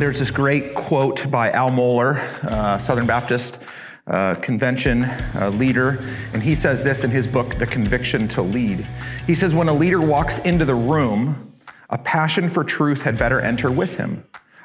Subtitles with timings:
[0.00, 3.58] There's this great quote by Al Mohler, uh, Southern Baptist
[4.06, 5.98] uh, Convention uh, leader,
[6.32, 8.86] and he says this in his book, The Conviction to Lead.
[9.26, 11.52] He says, When a leader walks into the room,
[11.90, 14.24] a passion for truth had better enter with him.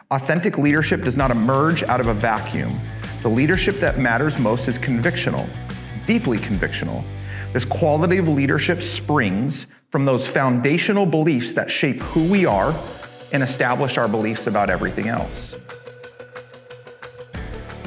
[0.09, 2.73] Authentic leadership does not emerge out of a vacuum.
[3.21, 5.49] The leadership that matters most is convictional,
[6.05, 7.03] deeply convictional.
[7.51, 12.73] This quality of leadership springs from those foundational beliefs that shape who we are
[13.35, 15.53] and establish our beliefs about everything else.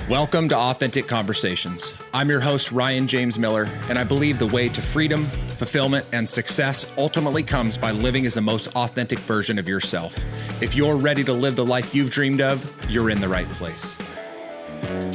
[0.06, 1.94] Welcome to Authentic Conversations.
[2.12, 5.24] I'm your host, Ryan James Miller, and I believe the way to freedom,
[5.56, 10.22] fulfillment, and success ultimately comes by living as the most authentic version of yourself.
[10.60, 13.96] If you're ready to live the life you've dreamed of, you're in the right place.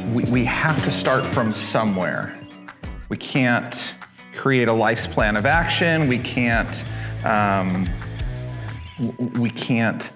[0.06, 2.36] We, we have to start from somewhere.
[3.08, 3.94] We can't
[4.34, 6.08] create a life's plan of action.
[6.08, 6.84] We can't.
[7.24, 7.88] Um,
[9.38, 10.10] we can't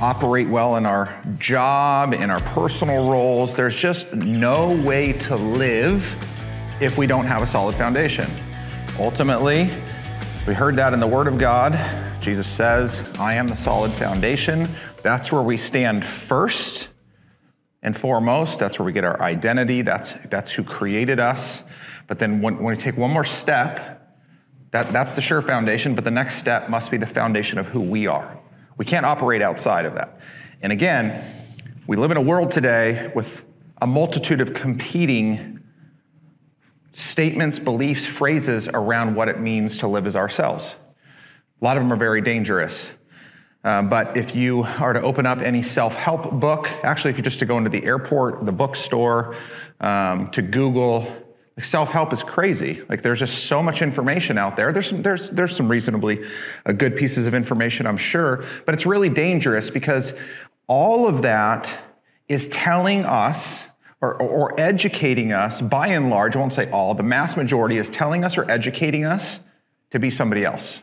[0.00, 3.54] operate well in our job, in our personal roles.
[3.54, 6.14] There's just no way to live
[6.80, 8.28] if we don't have a solid foundation.
[8.98, 9.70] Ultimately,
[10.46, 11.78] we heard that in the Word of God.
[12.22, 14.66] Jesus says, I am the solid foundation.
[15.02, 16.88] That's where we stand first
[17.82, 18.58] and foremost.
[18.58, 19.82] That's where we get our identity.
[19.82, 21.62] That's, that's who created us.
[22.06, 24.16] But then when, when we take one more step,
[24.70, 27.80] that, that's the sure foundation, but the next step must be the foundation of who
[27.80, 28.38] we are.
[28.76, 30.20] We can't operate outside of that.
[30.62, 31.24] And again,
[31.86, 33.42] we live in a world today with
[33.80, 35.60] a multitude of competing
[36.92, 40.74] statements, beliefs, phrases around what it means to live as ourselves.
[41.60, 42.88] A lot of them are very dangerous.
[43.62, 47.22] Uh, but if you are to open up any self help book, actually, if you
[47.22, 49.36] just to go into the airport, the bookstore,
[49.80, 51.14] um, to Google,
[51.62, 52.82] self-help is crazy.
[52.88, 54.72] Like there's just so much information out there.
[54.72, 56.24] There's some, there's there's some reasonably
[56.66, 60.12] uh, good pieces of information, I'm sure, but it's really dangerous because
[60.66, 61.72] all of that
[62.28, 63.60] is telling us
[64.00, 66.36] or, or educating us by and large.
[66.36, 66.94] I won't say all.
[66.94, 69.40] The mass majority is telling us or educating us
[69.90, 70.80] to be somebody else.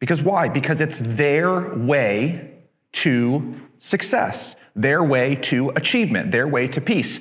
[0.00, 0.48] Because why?
[0.48, 2.50] Because it's their way
[2.92, 7.20] to success, their way to achievement, their way to peace.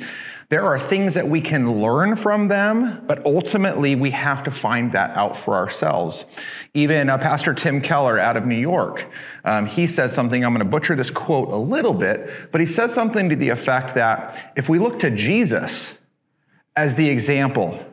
[0.53, 4.91] There are things that we can learn from them, but ultimately we have to find
[4.91, 6.25] that out for ourselves.
[6.75, 9.09] Even uh, Pastor Tim Keller out of New York,
[9.45, 12.67] um, he says something, I'm going to butcher this quote a little bit, but he
[12.67, 15.97] says something to the effect that if we look to Jesus
[16.75, 17.83] as the example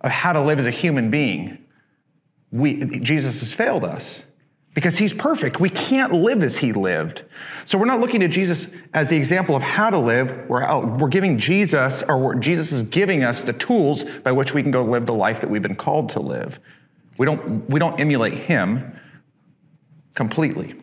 [0.00, 1.58] of how to live as a human being,
[2.52, 4.22] we, Jesus has failed us
[4.74, 5.58] because he's perfect.
[5.58, 7.22] We can't live as he lived.
[7.64, 10.48] So we're not looking to Jesus as the example of how to live.
[10.48, 14.62] We're, out, we're giving Jesus, or Jesus is giving us the tools by which we
[14.62, 16.60] can go live the life that we've been called to live.
[17.16, 18.96] We don't, we don't emulate him
[20.14, 20.76] completely.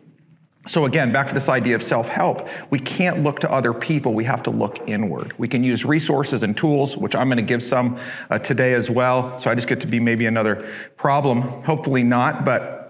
[0.68, 2.48] So, again, back to this idea of self help.
[2.70, 5.32] We can't look to other people, we have to look inward.
[5.38, 7.98] We can use resources and tools, which I'm going to give some
[8.30, 9.38] uh, today as well.
[9.38, 11.40] So, I just get to be maybe another problem.
[11.62, 12.85] Hopefully, not, but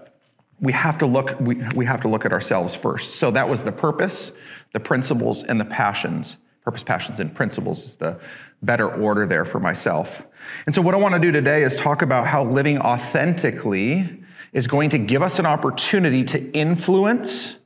[0.59, 3.63] we have to look we, we have to look at ourselves first so that was
[3.63, 4.31] the purpose
[4.73, 8.19] the principles and the passions purpose passions and principles is the
[8.61, 10.23] better order there for myself
[10.65, 14.23] and so what i want to do today is talk about how living authentically
[14.53, 17.57] is going to give us an opportunity to influence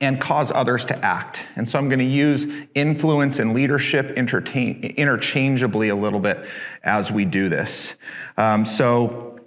[0.00, 1.40] and cause others to act.
[1.56, 6.46] And so I'm going to use influence and leadership interchangeably a little bit
[6.84, 7.94] as we do this.
[8.36, 9.37] Um, so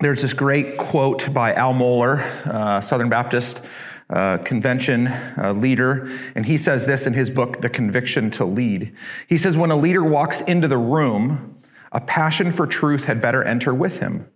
[0.00, 3.60] there's this great quote by Al Mohler, uh, Southern Baptist
[4.10, 8.94] uh, Convention uh, leader, and he says this in his book, The Conviction to Lead.
[9.28, 11.62] He says, When a leader walks into the room,
[11.92, 14.28] a passion for truth had better enter with him.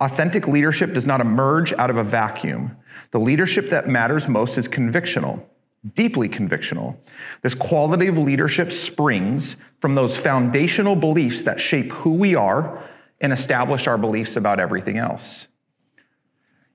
[0.00, 2.76] Authentic leadership does not emerge out of a vacuum.
[3.12, 5.42] The leadership that matters most is convictional,
[5.94, 6.98] deeply convictional.
[7.40, 12.84] This quality of leadership springs from those foundational beliefs that shape who we are
[13.20, 15.46] and establish our beliefs about everything else.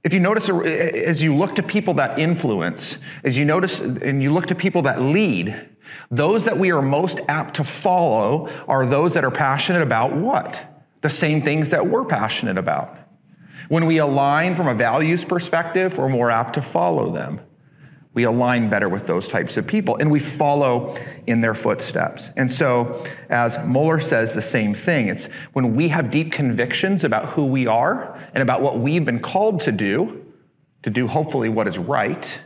[0.03, 4.33] If you notice, as you look to people that influence, as you notice and you
[4.33, 5.69] look to people that lead,
[6.09, 10.83] those that we are most apt to follow are those that are passionate about what?
[11.01, 12.97] The same things that we're passionate about.
[13.69, 17.41] When we align from a values perspective, we're more apt to follow them
[18.13, 20.97] we align better with those types of people and we follow
[21.27, 22.29] in their footsteps.
[22.35, 25.07] And so, as Mohler says, the same thing.
[25.07, 29.21] It's when we have deep convictions about who we are and about what we've been
[29.21, 30.25] called to do,
[30.83, 32.39] to do hopefully what is right,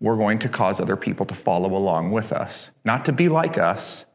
[0.00, 2.70] we're going to cause other people to follow along with us.
[2.84, 4.06] Not to be like us,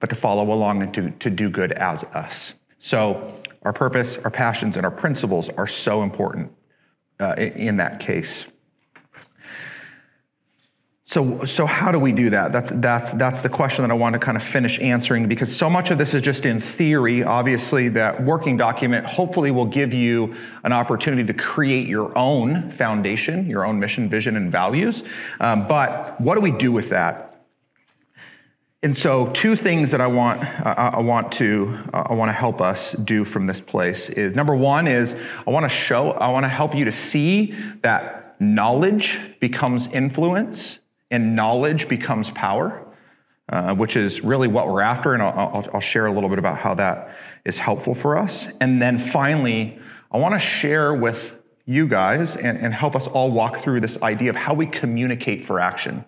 [0.00, 2.52] but to follow along and to, to do good as us.
[2.78, 6.52] So, our purpose, our passions, and our principles are so important
[7.18, 8.46] uh, in that case.
[11.08, 12.50] So, so how do we do that?
[12.50, 15.70] That's, that's, that's the question that I want to kind of finish answering because so
[15.70, 17.22] much of this is just in theory.
[17.22, 23.48] Obviously, that working document hopefully will give you an opportunity to create your own foundation,
[23.48, 25.04] your own mission, vision, and values.
[25.38, 27.44] Um, but what do we do with that?
[28.82, 32.34] And so, two things that I want, uh, I want to, uh, I want to
[32.34, 35.14] help us do from this place is number one is
[35.46, 40.80] I want to show, I want to help you to see that knowledge becomes influence
[41.10, 42.84] and knowledge becomes power,
[43.48, 45.14] uh, which is really what we're after.
[45.14, 48.46] And I'll, I'll, share a little bit about how that is helpful for us.
[48.60, 49.78] And then finally,
[50.10, 54.00] I want to share with you guys and, and help us all walk through this
[54.02, 56.04] idea of how we communicate for action.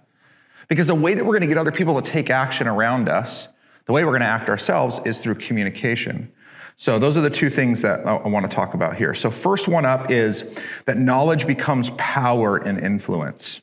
[0.69, 3.49] Because the way that we're going to get other people to take action around us,
[3.87, 6.33] the way we're going to act ourselves is through communication.
[6.77, 9.13] So, those are the two things that I want to talk about here.
[9.13, 10.45] So, first one up is
[10.85, 13.61] that knowledge becomes power and influence.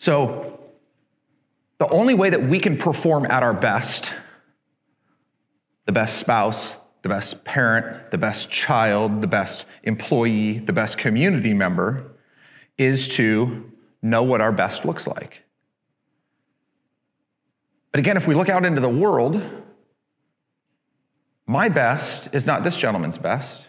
[0.00, 0.58] So,
[1.76, 4.10] the only way that we can perform at our best,
[5.84, 11.52] the best spouse, the best parent, the best child, the best employee, the best community
[11.52, 12.12] member,
[12.78, 13.70] is to
[14.00, 15.42] know what our best looks like.
[17.92, 19.42] But again, if we look out into the world,
[21.46, 23.68] my best is not this gentleman's best.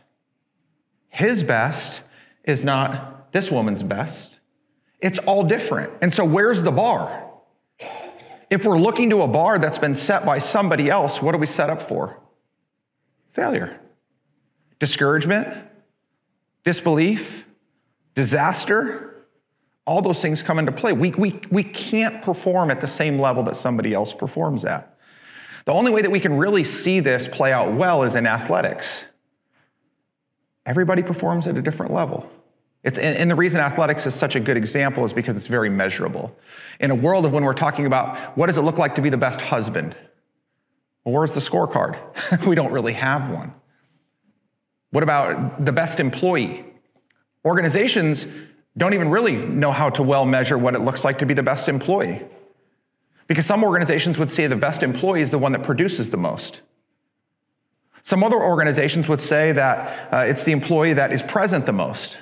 [1.09, 1.99] His best
[2.45, 4.30] is not this woman's best.
[5.01, 5.91] It's all different.
[6.01, 7.29] And so, where's the bar?
[8.49, 11.47] If we're looking to a bar that's been set by somebody else, what are we
[11.47, 12.19] set up for?
[13.31, 13.79] Failure,
[14.79, 15.47] discouragement,
[16.65, 17.45] disbelief,
[18.13, 19.25] disaster.
[19.85, 20.91] All those things come into play.
[20.91, 24.97] We, we, we can't perform at the same level that somebody else performs at.
[25.65, 29.05] The only way that we can really see this play out well is in athletics.
[30.65, 32.29] Everybody performs at a different level.
[32.83, 36.35] It's, and the reason athletics is such a good example is because it's very measurable.
[36.79, 39.09] In a world of when we're talking about what does it look like to be
[39.09, 39.95] the best husband?
[41.03, 41.99] Well, where's the scorecard?
[42.47, 43.53] we don't really have one.
[44.89, 46.65] What about the best employee?
[47.45, 48.25] Organizations
[48.77, 51.43] don't even really know how to well measure what it looks like to be the
[51.43, 52.25] best employee.
[53.27, 56.61] Because some organizations would say the best employee is the one that produces the most.
[58.03, 62.17] Some other organizations would say that uh, it's the employee that is present the most.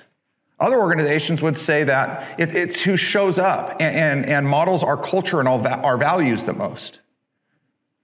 [0.59, 4.97] Other organizations would say that it, it's who shows up and, and, and models our
[4.97, 7.00] culture and all our values the most.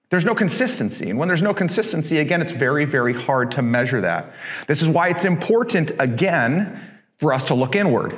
[0.09, 1.09] There's no consistency.
[1.09, 4.33] And when there's no consistency, again, it's very, very hard to measure that.
[4.67, 6.81] This is why it's important, again,
[7.17, 8.17] for us to look inward.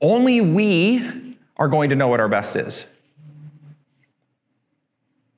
[0.00, 2.84] Only we are going to know what our best is.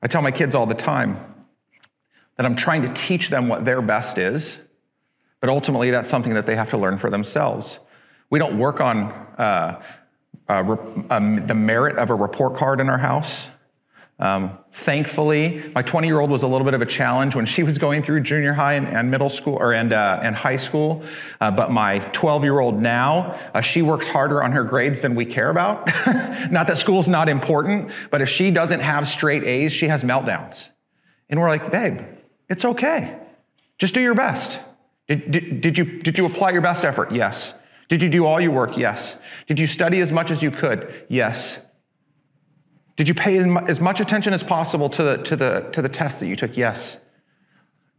[0.01, 1.17] I tell my kids all the time
[2.37, 4.57] that I'm trying to teach them what their best is,
[5.39, 7.77] but ultimately that's something that they have to learn for themselves.
[8.33, 9.79] We don't work on uh,
[10.49, 10.75] uh,
[11.11, 13.45] um, the merit of a report card in our house.
[14.17, 17.61] Um, thankfully, my 20 year old was a little bit of a challenge when she
[17.61, 21.05] was going through junior high and, and middle school or and, uh, and high school.
[21.39, 25.13] Uh, but my 12 year old now, uh, she works harder on her grades than
[25.13, 25.85] we care about.
[26.51, 30.69] not that school's not important, but if she doesn't have straight A's, she has meltdowns.
[31.29, 31.99] And we're like, babe,
[32.49, 33.15] it's okay.
[33.77, 34.57] Just do your best.
[35.07, 37.11] Did, did, did, you, did you apply your best effort?
[37.11, 37.53] Yes.
[37.93, 38.75] Did you do all your work?
[38.75, 39.17] Yes.
[39.45, 41.05] Did you study as much as you could?
[41.09, 41.59] Yes.
[42.97, 46.19] Did you pay as much attention as possible to the, to the, to the test
[46.19, 46.57] that you took?
[46.57, 46.97] Yes.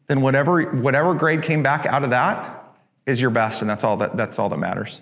[0.08, 2.74] Then whatever, whatever grade came back out of that
[3.06, 5.00] is your best, and that's all that, that's all that matters.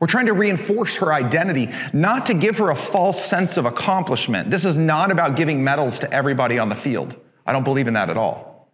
[0.00, 4.50] We're trying to reinforce her identity, not to give her a false sense of accomplishment.
[4.50, 7.14] This is not about giving medals to everybody on the field.
[7.46, 8.70] I don't believe in that at all.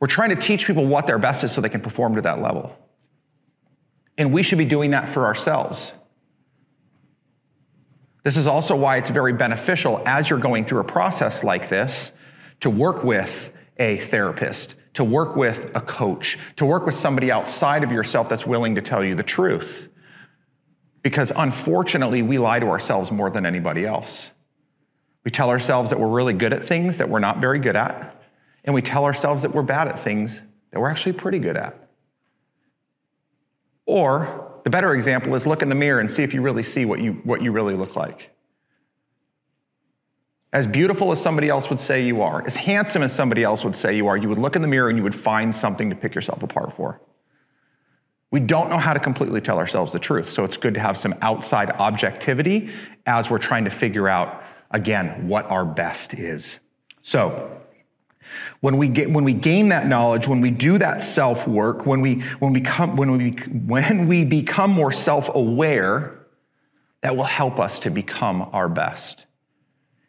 [0.00, 2.42] We're trying to teach people what their best is so they can perform to that
[2.42, 2.76] level.
[4.18, 5.92] And we should be doing that for ourselves.
[8.24, 12.12] This is also why it's very beneficial as you're going through a process like this
[12.60, 17.84] to work with a therapist, to work with a coach, to work with somebody outside
[17.84, 19.88] of yourself that's willing to tell you the truth.
[21.02, 24.30] Because unfortunately, we lie to ourselves more than anybody else.
[25.24, 28.20] We tell ourselves that we're really good at things that we're not very good at,
[28.64, 30.40] and we tell ourselves that we're bad at things
[30.72, 31.87] that we're actually pretty good at.
[33.88, 36.84] Or the better example is look in the mirror and see if you really see
[36.84, 38.30] what you, what you really look like.
[40.52, 43.74] As beautiful as somebody else would say you are, as handsome as somebody else would
[43.74, 45.96] say you are, you would look in the mirror and you would find something to
[45.96, 47.00] pick yourself apart for.
[48.30, 50.98] We don't know how to completely tell ourselves the truth, so it's good to have
[50.98, 52.70] some outside objectivity
[53.06, 56.58] as we're trying to figure out, again, what our best is.
[57.00, 57.57] So,
[58.60, 62.00] when we, get, when we gain that knowledge, when we do that self work, when
[62.00, 66.18] we, when, we come, when, we, when we become more self aware,
[67.02, 69.26] that will help us to become our best.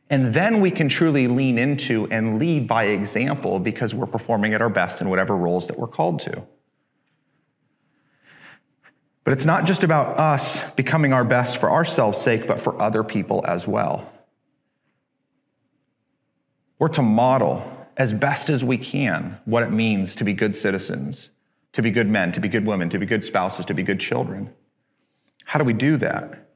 [0.09, 4.61] And then we can truly lean into and lead by example because we're performing at
[4.61, 6.43] our best in whatever roles that we're called to.
[9.23, 13.03] But it's not just about us becoming our best for ourselves' sake, but for other
[13.03, 14.11] people as well.
[16.79, 21.29] We're to model as best as we can what it means to be good citizens,
[21.73, 23.99] to be good men, to be good women, to be good spouses, to be good
[23.99, 24.53] children.
[25.45, 26.47] How do we do that?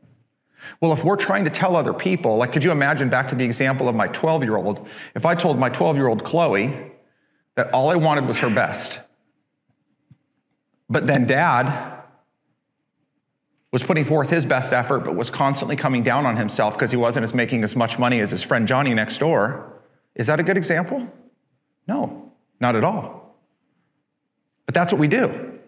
[0.82, 3.44] Well, if we're trying to tell other people, like, could you imagine back to the
[3.44, 4.88] example of my 12 year old?
[5.16, 6.92] If I told my 12 year old Chloe
[7.56, 9.00] that all I wanted was her best,
[10.90, 11.94] but then dad
[13.72, 16.98] was putting forth his best effort, but was constantly coming down on himself because he
[16.98, 19.82] wasn't as making as much money as his friend Johnny next door,
[20.16, 21.08] is that a good example?
[21.88, 23.38] No, not at all.
[24.66, 25.60] But that's what we do.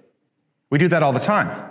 [0.69, 1.69] We do that all the time.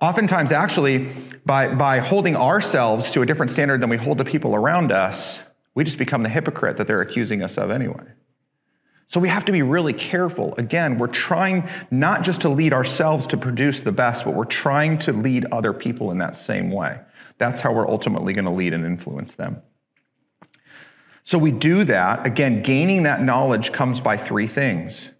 [0.00, 1.12] Oftentimes, actually,
[1.44, 5.38] by, by holding ourselves to a different standard than we hold the people around us,
[5.74, 8.04] we just become the hypocrite that they're accusing us of anyway.
[9.08, 10.54] So we have to be really careful.
[10.56, 14.98] Again, we're trying not just to lead ourselves to produce the best, but we're trying
[15.00, 17.00] to lead other people in that same way.
[17.38, 19.62] That's how we're ultimately going to lead and influence them.
[21.24, 22.26] So we do that.
[22.26, 25.10] Again, gaining that knowledge comes by three things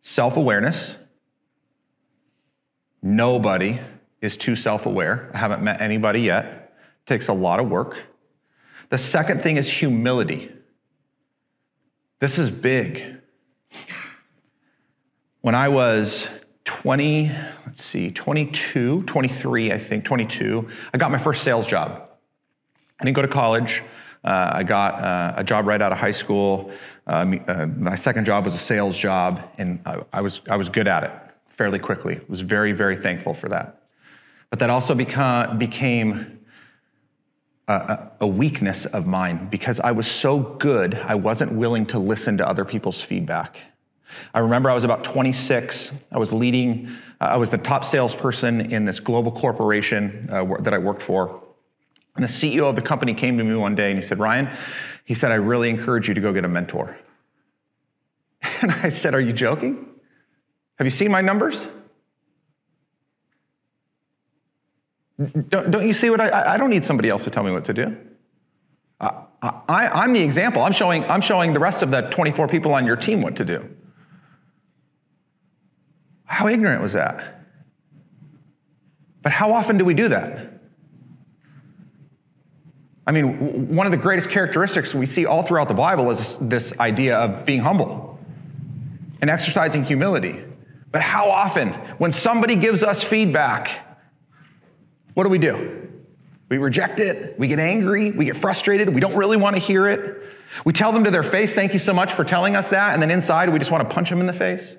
[0.00, 0.96] self awareness.
[3.02, 3.80] Nobody
[4.20, 5.30] is too self aware.
[5.34, 6.44] I haven't met anybody yet.
[6.44, 7.96] It takes a lot of work.
[8.90, 10.52] The second thing is humility.
[12.20, 13.18] This is big.
[15.40, 16.28] When I was
[16.64, 17.32] 20,
[17.66, 22.08] let's see, 22, 23, I think, 22, I got my first sales job.
[23.00, 23.82] I didn't go to college.
[24.24, 26.70] Uh, I got uh, a job right out of high school.
[27.06, 30.86] Uh, my second job was a sales job, and I, I, was, I was good
[30.86, 31.12] at it
[31.48, 32.20] fairly quickly.
[32.28, 33.82] Was very, very thankful for that.
[34.50, 36.40] But that also become, became
[37.68, 42.38] a, a weakness of mine because I was so good, I wasn't willing to listen
[42.38, 43.58] to other people's feedback.
[44.34, 45.92] I remember I was about 26.
[46.10, 46.88] I was leading,
[47.20, 51.41] uh, I was the top salesperson in this global corporation uh, that I worked for.
[52.14, 54.50] And the CEO of the company came to me one day and he said, Ryan,
[55.04, 56.98] he said, I really encourage you to go get a mentor.
[58.60, 59.86] And I said, Are you joking?
[60.76, 61.66] Have you seen my numbers?
[65.48, 67.64] Don't, don't you see what I, I don't need somebody else to tell me what
[67.66, 67.96] to do.
[69.00, 69.24] I,
[69.68, 70.62] I, am the example.
[70.62, 73.44] I'm showing, I'm showing the rest of the 24 people on your team what to
[73.44, 73.68] do.
[76.24, 77.46] How ignorant was that?
[79.22, 80.51] But how often do we do that?
[83.06, 86.72] I mean, one of the greatest characteristics we see all throughout the Bible is this
[86.78, 88.18] idea of being humble
[89.20, 90.44] and exercising humility.
[90.92, 93.70] But how often, when somebody gives us feedback,
[95.14, 95.88] what do we do?
[96.48, 99.88] We reject it, we get angry, we get frustrated, we don't really want to hear
[99.88, 100.22] it.
[100.66, 103.02] We tell them to their face, thank you so much for telling us that, and
[103.02, 104.76] then inside we just want to punch them in the face.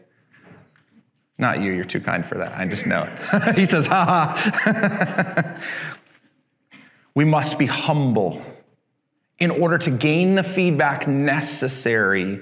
[1.39, 2.53] Not you, you're too kind for that.
[2.53, 3.55] I just know it.
[3.57, 5.59] he says, ha ha.
[7.15, 8.41] we must be humble
[9.39, 12.39] in order to gain the feedback necessary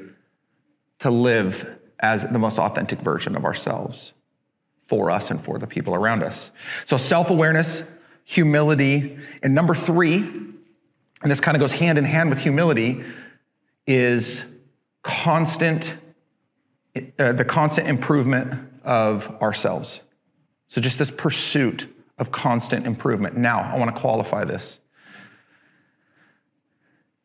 [1.00, 4.14] to live as the most authentic version of ourselves
[4.88, 6.52] for us and for the people around us.
[6.86, 7.84] So, self awareness,
[8.24, 13.04] humility, and number three, and this kind of goes hand in hand with humility,
[13.88, 14.42] is
[15.04, 15.94] constant,
[17.18, 20.02] uh, the constant improvement of ourselves.
[20.70, 21.88] So, just this pursuit
[22.22, 23.36] of constant improvement.
[23.36, 24.80] Now, I want to qualify this.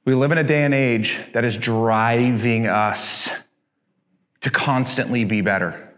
[0.07, 3.29] We live in a day and age that is driving us
[4.41, 5.93] to constantly be better.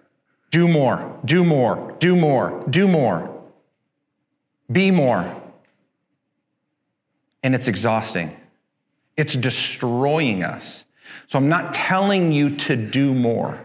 [0.50, 3.44] Do more, do more, do more, do more.
[4.70, 5.42] Be more.
[7.44, 8.36] And it's exhausting.
[9.16, 10.84] It's destroying us.
[11.28, 13.64] So I'm not telling you to do more.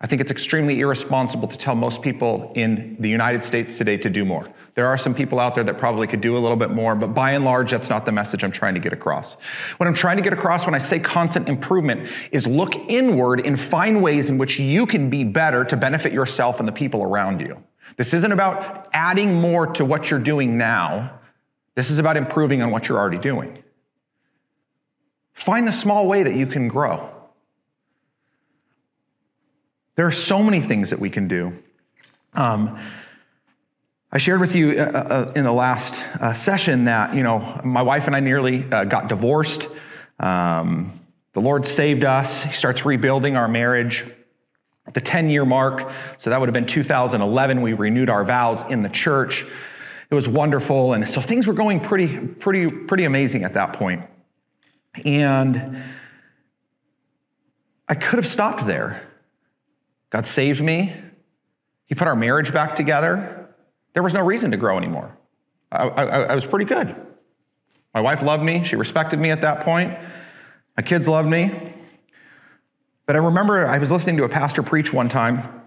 [0.00, 4.08] I think it's extremely irresponsible to tell most people in the United States today to
[4.08, 4.44] do more.
[4.76, 7.14] There are some people out there that probably could do a little bit more, but
[7.14, 9.36] by and large, that's not the message I'm trying to get across.
[9.78, 13.58] What I'm trying to get across when I say constant improvement is look inward and
[13.58, 17.40] find ways in which you can be better to benefit yourself and the people around
[17.40, 17.60] you.
[17.96, 21.18] This isn't about adding more to what you're doing now.
[21.74, 23.64] This is about improving on what you're already doing.
[25.32, 27.17] Find the small way that you can grow.
[29.98, 31.58] There are so many things that we can do.
[32.32, 32.78] Um,
[34.12, 37.60] I shared with you uh, uh, uh, in the last uh, session that, you know,
[37.64, 39.66] my wife and I nearly uh, got divorced.
[40.20, 40.92] Um,
[41.32, 42.44] the Lord saved us.
[42.44, 44.04] He starts rebuilding our marriage.
[44.86, 48.62] At the 10 year mark, so that would have been 2011, we renewed our vows
[48.70, 49.44] in the church.
[50.10, 50.92] it was wonderful.
[50.92, 54.02] And so things were going pretty, pretty, pretty amazing at that point.
[55.04, 55.82] And
[57.88, 59.02] I could have stopped there.
[60.10, 60.94] God saved me.
[61.86, 63.48] He put our marriage back together.
[63.94, 65.16] There was no reason to grow anymore.
[65.70, 66.94] I, I, I, was pretty good.
[67.92, 68.64] My wife loved me.
[68.64, 69.98] She respected me at that point.
[70.76, 71.74] My kids loved me.
[73.06, 75.62] But I remember I was listening to a pastor preach one time,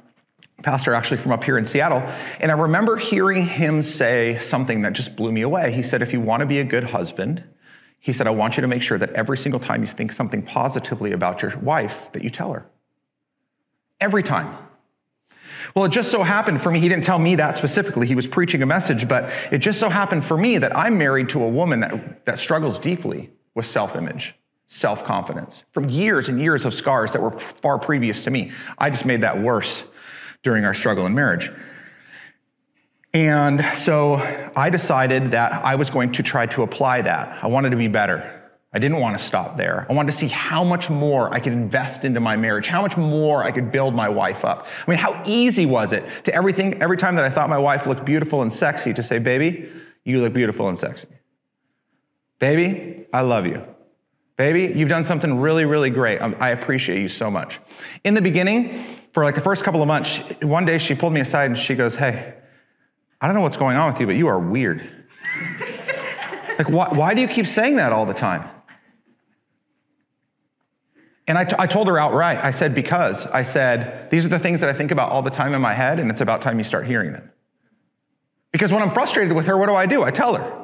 [0.63, 2.00] pastor actually from up here in Seattle,
[2.39, 5.74] and I remember hearing him say something that just blew me away.
[5.74, 7.43] He said, If you want to be a good husband,
[8.00, 10.41] he said, I want you to make sure that every single time you think something
[10.43, 12.65] positively about your wife, that you tell her.
[14.01, 14.58] Every time.
[15.75, 18.08] Well, it just so happened for me, he didn't tell me that specifically.
[18.08, 21.29] He was preaching a message, but it just so happened for me that I'm married
[21.29, 24.36] to a woman that, that struggles deeply with self image,
[24.67, 28.51] self confidence, from years and years of scars that were far previous to me.
[28.77, 29.84] I just made that worse
[30.43, 31.51] during our struggle in marriage.
[33.13, 34.15] And so
[34.55, 37.43] I decided that I was going to try to apply that.
[37.43, 38.40] I wanted to be better.
[38.74, 39.86] I didn't want to stop there.
[39.90, 42.96] I wanted to see how much more I could invest into my marriage, how much
[42.96, 44.66] more I could build my wife up.
[44.88, 47.86] I mean, how easy was it to everything, every time that I thought my wife
[47.86, 49.70] looked beautiful and sexy, to say, baby,
[50.06, 51.08] you look beautiful and sexy.
[52.40, 53.62] Baby, I love you.
[54.38, 56.20] Baby, you've done something really, really great.
[56.20, 57.60] Um, I appreciate you so much.
[58.06, 61.20] In the beginning, for like the first couple of months, one day she pulled me
[61.20, 62.34] aside and she goes, Hey,
[63.20, 65.06] I don't know what's going on with you, but you are weird.
[66.58, 68.50] like, why, why do you keep saying that all the time?
[71.28, 74.40] And I, t- I told her outright, I said, because I said, these are the
[74.40, 76.58] things that I think about all the time in my head, and it's about time
[76.58, 77.32] you start hearing them.
[78.51, 80.04] Because when I'm frustrated with her, what do I do?
[80.04, 80.62] I tell her.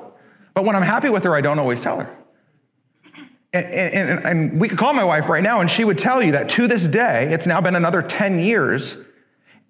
[0.54, 2.18] But when I'm happy with her, I don't always tell her.
[3.54, 6.34] And, and, and, we could call my wife right now, and she would tell you
[6.34, 8.98] that to this day, it's now been another 10 years.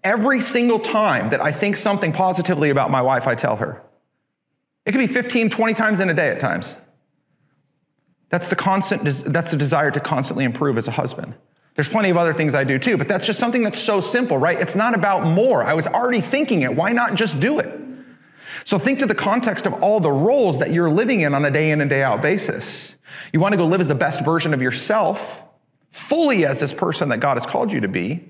[0.03, 3.83] Every single time that I think something positively about my wife, I tell her.
[4.85, 6.73] It could be 15, 20 times in a day at times.
[8.29, 11.33] That's the constant, that's the desire to constantly improve as a husband.
[11.75, 14.37] There's plenty of other things I do too, but that's just something that's so simple,
[14.37, 14.59] right?
[14.59, 15.63] It's not about more.
[15.63, 16.75] I was already thinking it.
[16.75, 17.79] Why not just do it?
[18.65, 21.51] So think to the context of all the roles that you're living in on a
[21.51, 22.95] day in and day out basis.
[23.31, 25.41] You want to go live as the best version of yourself,
[25.91, 28.27] fully as this person that God has called you to be.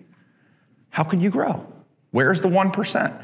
[0.89, 1.65] How can you grow?
[2.11, 3.23] Where's the 1%?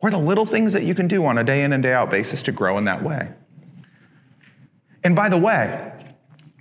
[0.00, 1.92] Where are the little things that you can do on a day in and day
[1.92, 3.30] out basis to grow in that way?
[5.04, 5.92] And by the way,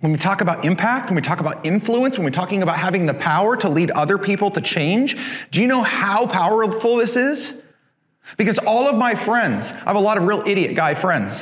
[0.01, 3.05] when we talk about impact, when we talk about influence, when we're talking about having
[3.05, 5.15] the power to lead other people to change,
[5.49, 7.53] do you know how powerful this is?
[8.37, 11.33] Because all of my friends, I have a lot of real idiot guy friends,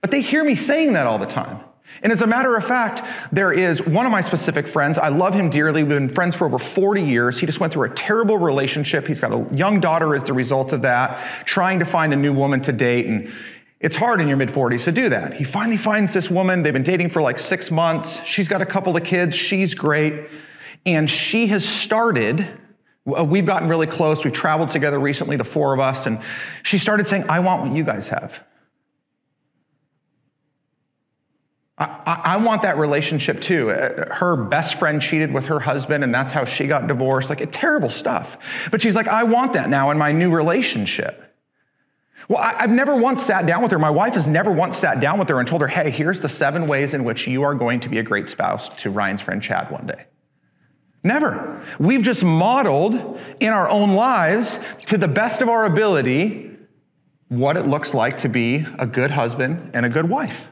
[0.00, 1.60] but they hear me saying that all the time.
[2.02, 4.98] And as a matter of fact, there is one of my specific friends.
[4.98, 5.82] I love him dearly.
[5.82, 7.38] We've been friends for over 40 years.
[7.38, 9.06] He just went through a terrible relationship.
[9.06, 12.32] He's got a young daughter as the result of that, trying to find a new
[12.32, 13.06] woman to date.
[13.06, 13.32] And
[13.80, 15.34] it's hard in your mid 40s to do that.
[15.34, 16.62] He finally finds this woman.
[16.62, 18.20] They've been dating for like six months.
[18.24, 19.36] She's got a couple of kids.
[19.36, 20.28] She's great.
[20.86, 22.48] And she has started,
[23.04, 24.24] we've gotten really close.
[24.24, 26.06] We've traveled together recently, the four of us.
[26.06, 26.20] And
[26.62, 28.42] she started saying, I want what you guys have.
[31.78, 33.70] I, I, want that relationship too.
[33.70, 37.28] Uh, her best friend cheated with her husband, and that's how she got divorced.
[37.28, 38.38] Like, terrible stuff.
[38.70, 41.25] But she's like, I want that now in my new relationship.
[42.28, 43.78] Well, I, have never once sat down with her.
[43.78, 46.28] My wife has never once sat down with her and told her, hey, here's the
[46.28, 49.42] seven ways in which you are going to be a great spouse to Ryan's friend
[49.42, 50.06] Chad one day.
[51.04, 51.64] Never.
[51.78, 56.50] We've just modeled in our own lives to the best of our ability
[57.28, 60.48] what it looks like to be a good husband and a good wife.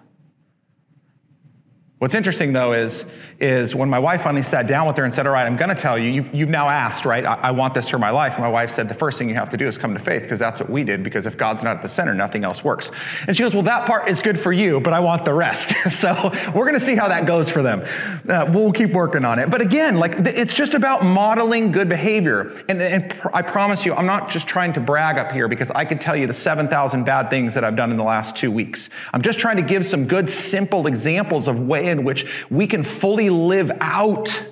[1.99, 3.05] What's interesting though is,
[3.45, 5.69] is when my wife finally sat down with her and said, All right, I'm going
[5.69, 7.25] to tell you, you've, you've, now asked, right?
[7.27, 8.35] I, I, want this for my life.
[8.35, 10.23] And my wife said, The first thing you have to do is come to faith
[10.23, 11.03] because that's what we did.
[11.03, 12.91] Because if God's not at the center, nothing else works.
[13.27, 15.75] And she goes, Well, that part is good for you, but I want the rest.
[15.91, 17.85] so we're going to see how that goes for them.
[18.27, 19.51] Uh, we'll keep working on it.
[19.51, 22.65] But again, like it's just about modeling good behavior.
[22.69, 25.71] And, and pr- I promise you, I'm not just trying to brag up here because
[25.71, 28.51] I could tell you the 7,000 bad things that I've done in the last two
[28.51, 28.89] weeks.
[29.13, 32.83] I'm just trying to give some good, simple examples of way in which we can
[32.83, 34.43] fully live out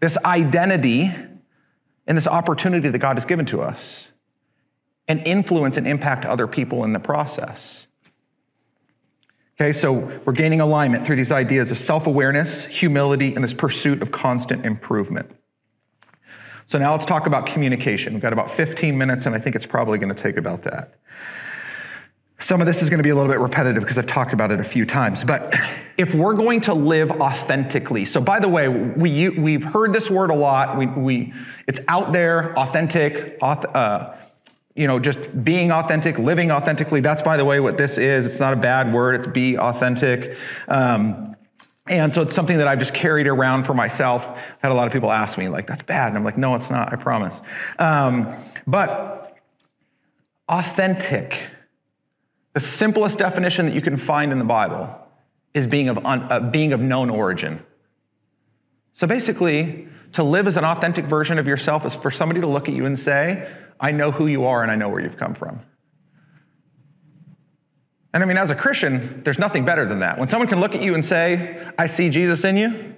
[0.00, 1.14] this identity
[2.06, 4.06] and this opportunity that God has given to us
[5.08, 7.86] and influence and impact other people in the process.
[9.58, 9.92] Okay, so
[10.24, 14.66] we're gaining alignment through these ideas of self awareness, humility, and this pursuit of constant
[14.66, 15.30] improvement.
[16.66, 18.12] So now let's talk about communication.
[18.12, 20.94] We've got about 15 minutes, and I think it's probably going to take about that.
[22.38, 24.50] Some of this is going to be a little bit repetitive because I've talked about
[24.50, 25.24] it a few times.
[25.24, 25.54] But
[25.96, 30.30] if we're going to live authentically, so by the way, we, we've heard this word
[30.30, 30.76] a lot.
[30.76, 31.32] We, we,
[31.66, 34.14] it's out there, authentic, auth, uh,
[34.74, 37.00] you know, just being authentic, living authentically.
[37.00, 38.26] That's, by the way, what this is.
[38.26, 40.36] It's not a bad word, it's be authentic.
[40.68, 41.34] Um,
[41.88, 44.26] and so it's something that I've just carried around for myself.
[44.26, 46.08] I've had a lot of people ask me, like, that's bad.
[46.08, 47.40] And I'm like, no, it's not, I promise.
[47.78, 49.38] Um, but
[50.48, 51.48] authentic,
[52.56, 54.88] the simplest definition that you can find in the Bible
[55.52, 57.62] is being of, un, uh, being of known origin.
[58.94, 62.66] So basically, to live as an authentic version of yourself is for somebody to look
[62.66, 63.46] at you and say,
[63.78, 65.60] I know who you are and I know where you've come from.
[68.14, 70.18] And I mean, as a Christian, there's nothing better than that.
[70.18, 72.94] When someone can look at you and say, I see Jesus in you,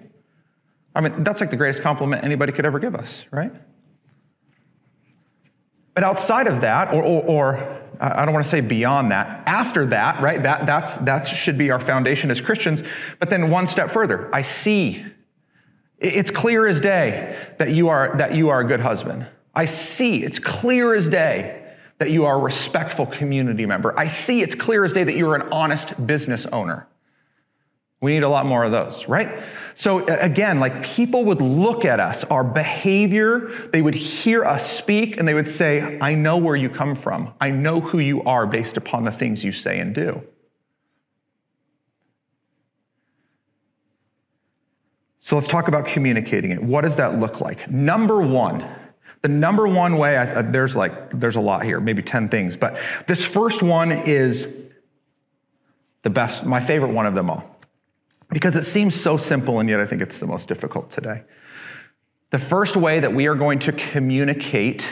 [0.94, 3.51] I mean, that's like the greatest compliment anybody could ever give us, right?
[5.94, 9.87] But outside of that, or, or, or I don't want to say beyond that, after
[9.87, 12.82] that, right, that, that's, that should be our foundation as Christians.
[13.18, 15.04] But then one step further, I see.
[15.98, 19.26] It's clear as day that you are, that you are a good husband.
[19.54, 21.64] I see, it's clear as day
[21.98, 23.98] that you are a respectful community member.
[23.98, 26.87] I see, it's clear as day that you're an honest business owner.
[28.00, 29.42] We need a lot more of those, right?
[29.74, 35.16] So again, like people would look at us, our behavior, they would hear us speak,
[35.16, 37.32] and they would say, I know where you come from.
[37.40, 40.22] I know who you are based upon the things you say and do.
[45.18, 46.62] So let's talk about communicating it.
[46.62, 47.68] What does that look like?
[47.68, 48.64] Number one,
[49.22, 52.78] the number one way, I, there's like, there's a lot here, maybe 10 things, but
[53.08, 54.46] this first one is
[56.02, 57.58] the best, my favorite one of them all
[58.31, 61.23] because it seems so simple and yet I think it's the most difficult today.
[62.31, 64.88] The first way that we are going to communicate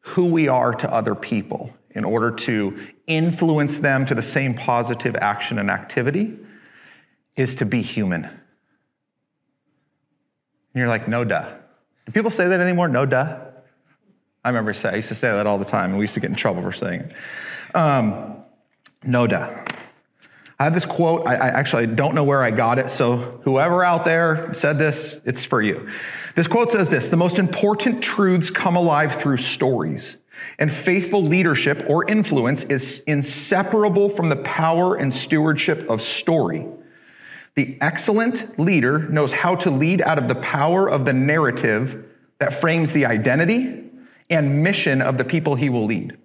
[0.00, 5.16] who we are to other people in order to influence them to the same positive
[5.16, 6.38] action and activity
[7.36, 8.24] is to be human.
[8.24, 8.38] And
[10.74, 11.52] you're like, no duh.
[12.06, 12.88] Do people say that anymore?
[12.88, 13.38] No duh.
[14.44, 16.20] I remember say, I used to say that all the time, and we used to
[16.20, 17.76] get in trouble for saying it.
[17.76, 18.36] Um,
[19.04, 19.64] no duh.
[20.60, 21.26] I have this quote.
[21.26, 25.16] I, I, actually don't know where I got it, so whoever out there said this,
[25.24, 25.88] it's for you.
[26.36, 30.18] This quote says this The most important truths come alive through stories,
[30.58, 36.66] and faithful leadership or influence is inseparable from the power and stewardship of story.
[37.54, 42.04] The excellent leader knows how to lead out of the power of the narrative
[42.38, 43.84] that frames the identity
[44.28, 46.18] and mission of the people he will lead.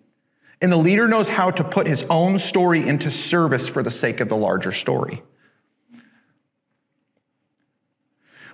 [0.62, 4.20] And the leader knows how to put his own story into service for the sake
[4.20, 5.22] of the larger story.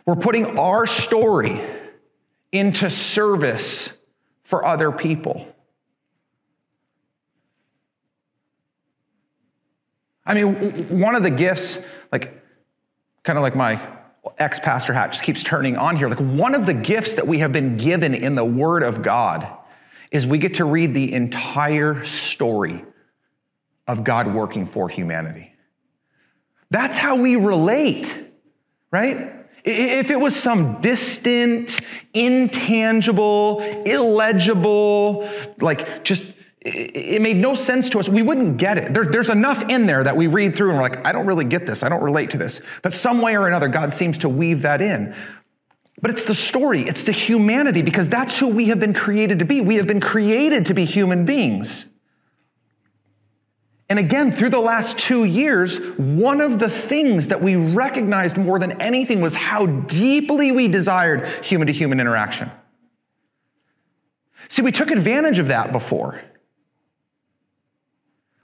[0.05, 1.61] We're putting our story
[2.51, 3.89] into service
[4.43, 5.47] for other people.
[10.25, 11.77] I mean, one of the gifts,
[12.11, 12.43] like,
[13.23, 13.81] kind of like my
[14.37, 16.09] ex pastor hat just keeps turning on here.
[16.09, 19.47] Like, one of the gifts that we have been given in the Word of God
[20.11, 22.83] is we get to read the entire story
[23.87, 25.53] of God working for humanity.
[26.69, 28.13] That's how we relate,
[28.91, 29.33] right?
[29.63, 31.79] If it was some distant,
[32.13, 36.23] intangible, illegible, like just,
[36.61, 38.93] it made no sense to us, we wouldn't get it.
[38.93, 41.45] There, there's enough in there that we read through and we're like, I don't really
[41.45, 41.83] get this.
[41.83, 42.61] I don't relate to this.
[42.81, 45.15] But some way or another, God seems to weave that in.
[46.01, 49.45] But it's the story, it's the humanity, because that's who we have been created to
[49.45, 49.61] be.
[49.61, 51.85] We have been created to be human beings.
[53.87, 58.57] And again, through the last two years, one of the things that we recognized more
[58.57, 62.49] than anything was how deeply we desired human to human interaction.
[64.47, 66.21] See, we took advantage of that before.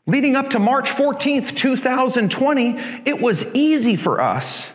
[0.06, 4.70] Leading up to March 14th, 2020, it was easy for us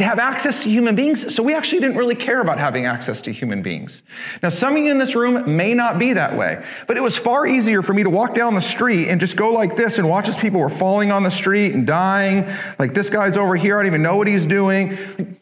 [0.00, 3.20] to have access to human beings, so we actually didn't really care about having access
[3.20, 4.02] to human beings.
[4.42, 7.18] Now, some of you in this room may not be that way, but it was
[7.18, 10.08] far easier for me to walk down the street and just go like this and
[10.08, 12.50] watch as people were falling on the street and dying.
[12.78, 15.36] Like this guy's over here, I don't even know what he's doing.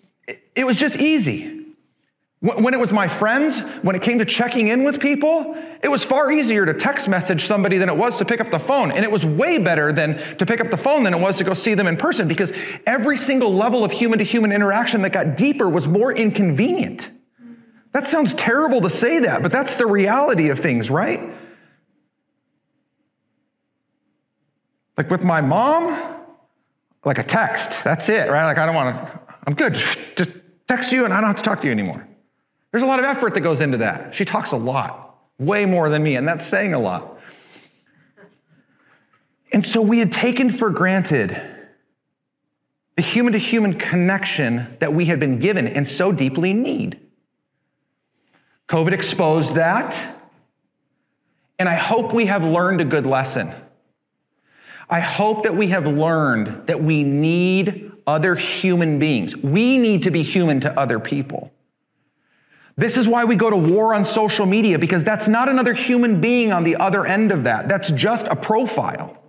[0.56, 1.57] It was just easy.
[2.40, 6.04] When it was my friends, when it came to checking in with people, it was
[6.04, 8.92] far easier to text message somebody than it was to pick up the phone.
[8.92, 11.44] And it was way better than to pick up the phone than it was to
[11.44, 12.52] go see them in person because
[12.86, 17.10] every single level of human to human interaction that got deeper was more inconvenient.
[17.92, 21.20] That sounds terrible to say that, but that's the reality of things, right?
[24.96, 26.22] Like with my mom,
[27.04, 28.44] like a text, that's it, right?
[28.44, 30.30] Like I don't want to, I'm good, just
[30.68, 32.06] text you and I don't have to talk to you anymore.
[32.70, 34.14] There's a lot of effort that goes into that.
[34.14, 37.18] She talks a lot, way more than me, and that's saying a lot.
[39.52, 41.40] And so we had taken for granted
[42.96, 47.00] the human to human connection that we had been given and so deeply need.
[48.68, 50.16] COVID exposed that.
[51.58, 53.54] And I hope we have learned a good lesson.
[54.90, 59.36] I hope that we have learned that we need other human beings.
[59.36, 61.52] We need to be human to other people.
[62.78, 66.20] This is why we go to war on social media, because that's not another human
[66.20, 67.66] being on the other end of that.
[67.66, 69.20] That's just a profile.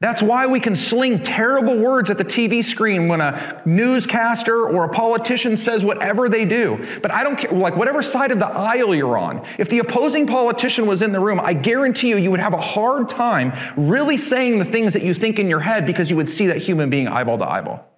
[0.00, 4.84] That's why we can sling terrible words at the TV screen when a newscaster or
[4.84, 6.84] a politician says whatever they do.
[7.00, 9.46] But I don't care, like whatever side of the aisle you're on.
[9.58, 12.60] If the opposing politician was in the room, I guarantee you, you would have a
[12.60, 16.30] hard time really saying the things that you think in your head because you would
[16.30, 17.89] see that human being eyeball to eyeball.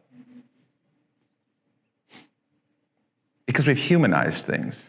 [3.53, 4.83] Because we've humanized things.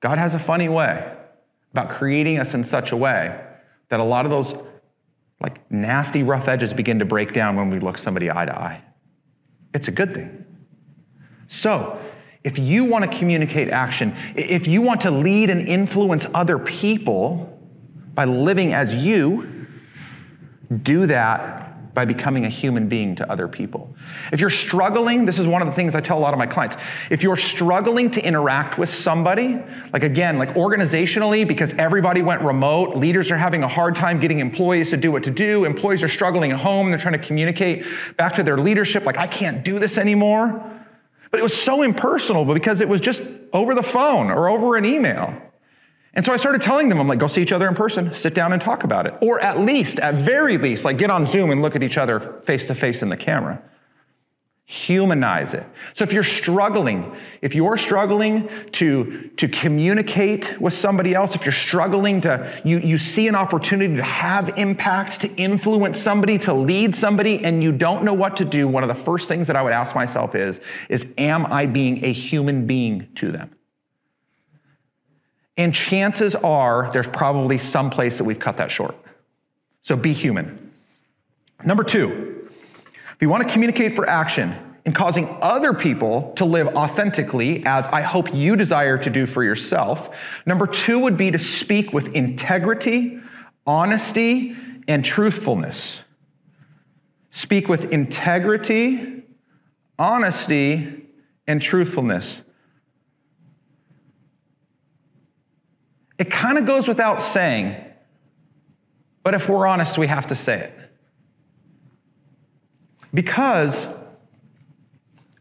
[0.00, 1.16] God has a funny way
[1.72, 3.40] about creating us in such a way
[3.88, 4.54] that a lot of those
[5.40, 8.82] like nasty, rough edges begin to break down when we look somebody eye to eye.
[9.72, 10.44] It's a good thing.
[11.48, 11.98] So,
[12.44, 17.58] if you want to communicate action, if you want to lead and influence other people
[18.12, 19.66] by living as you,
[20.82, 21.65] do that
[21.96, 23.96] by becoming a human being to other people.
[24.30, 26.46] If you're struggling, this is one of the things I tell a lot of my
[26.46, 26.76] clients.
[27.08, 29.58] If you're struggling to interact with somebody,
[29.94, 34.40] like again, like organizationally, because everybody went remote, leaders are having a hard time getting
[34.40, 37.86] employees to do what to do, employees are struggling at home, they're trying to communicate
[38.18, 40.62] back to their leadership, like, I can't do this anymore.
[41.30, 43.22] But it was so impersonal because it was just
[43.54, 45.34] over the phone or over an email.
[46.16, 48.34] And so I started telling them, I'm like, go see each other in person, sit
[48.34, 49.14] down and talk about it.
[49.20, 52.40] Or at least, at very least, like get on Zoom and look at each other
[52.44, 53.62] face to face in the camera.
[54.64, 55.64] Humanize it.
[55.92, 61.52] So if you're struggling, if you're struggling to, to communicate with somebody else, if you're
[61.52, 66.96] struggling to, you, you see an opportunity to have impact, to influence somebody, to lead
[66.96, 69.62] somebody, and you don't know what to do, one of the first things that I
[69.62, 73.55] would ask myself is, is am I being a human being to them?
[75.56, 78.94] And chances are there's probably some place that we've cut that short.
[79.82, 80.72] So be human.
[81.64, 82.50] Number two,
[83.14, 87.86] if you want to communicate for action in causing other people to live authentically, as
[87.86, 90.10] I hope you desire to do for yourself,
[90.44, 93.18] number two would be to speak with integrity,
[93.66, 96.00] honesty, and truthfulness.
[97.30, 99.24] Speak with integrity,
[99.98, 101.06] honesty,
[101.46, 102.42] and truthfulness.
[106.18, 107.76] It kind of goes without saying,
[109.22, 110.72] but if we're honest, we have to say it.
[113.12, 113.74] Because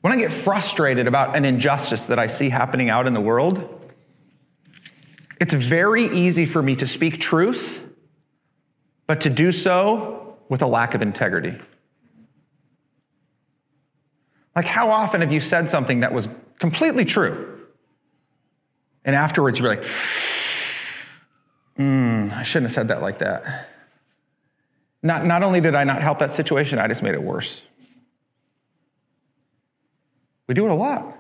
[0.01, 3.93] when I get frustrated about an injustice that I see happening out in the world,
[5.39, 7.81] it's very easy for me to speak truth,
[9.07, 11.57] but to do so with a lack of integrity.
[14.55, 17.67] Like, how often have you said something that was completely true?
[19.03, 19.83] And afterwards, you're like,
[21.77, 23.69] Mm, I shouldn't have said that like that.
[25.03, 27.61] Not, not only did I not help that situation, I just made it worse.
[30.47, 31.17] We do it a lot.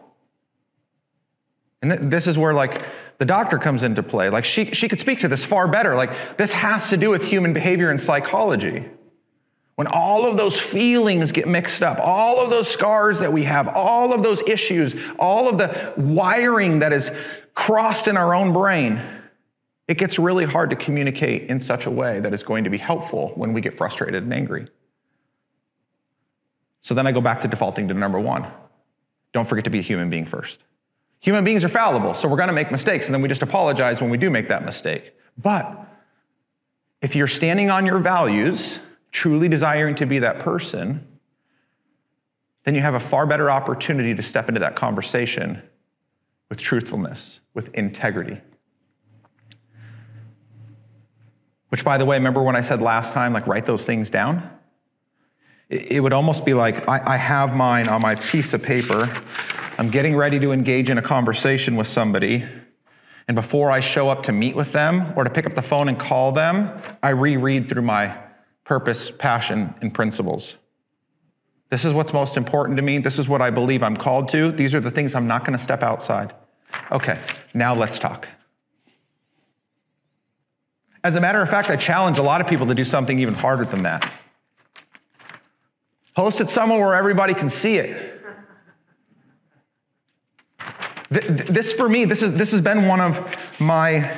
[1.81, 2.83] And th- this is where, like,
[3.17, 4.29] the doctor comes into play.
[4.29, 5.95] Like, she, she could speak to this far better.
[5.95, 8.85] Like, this has to do with human behavior and psychology.
[9.75, 13.67] When all of those feelings get mixed up, all of those scars that we have,
[13.67, 17.11] all of those issues, all of the wiring that is
[17.53, 19.01] crossed in our own brain,
[19.87, 22.77] it gets really hard to communicate in such a way that is going to be
[22.77, 24.67] helpful when we get frustrated and angry.
[26.81, 28.47] So then I go back to defaulting to number one.
[29.33, 30.59] Don't forget to be a human being first.
[31.19, 34.09] Human beings are fallible, so we're to make mistakes, and then we just apologize when
[34.09, 35.13] we do make that mistake.
[35.37, 35.87] But
[37.01, 38.79] if you're standing on your values,
[39.11, 41.07] truly desiring to be that person,
[42.63, 45.61] then you have a far better opportunity to step into that conversation
[46.49, 48.41] with truthfulness, with integrity.
[51.69, 54.49] Which, by the way, remember when I said last time, like, write those things down?
[55.69, 59.11] It would almost be like I, have mine on my piece of paper.
[59.79, 62.45] I'm getting ready to engage in a conversation with somebody.
[63.27, 65.89] And before I show up to meet with them or to pick up the phone
[65.89, 68.15] and call them, I reread through my
[68.63, 70.55] purpose, passion, and principles.
[71.71, 72.99] This is what's most important to me.
[72.99, 74.51] This is what I believe I'm called to.
[74.51, 76.33] These are the things I'm not going to step outside.
[76.91, 77.19] Okay,
[77.55, 78.27] now let's talk.
[81.05, 83.35] As a matter of fact, I challenge a lot of people to do something even
[83.35, 84.11] harder than that.
[86.15, 88.19] Post it somewhere where everybody can see it.
[91.11, 93.23] This, for me, this, is, this has been one of
[93.59, 94.17] my,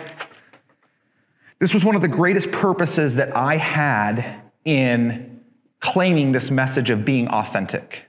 [1.60, 5.42] this was one of the greatest purposes that I had in
[5.82, 8.07] claiming this message of being authentic.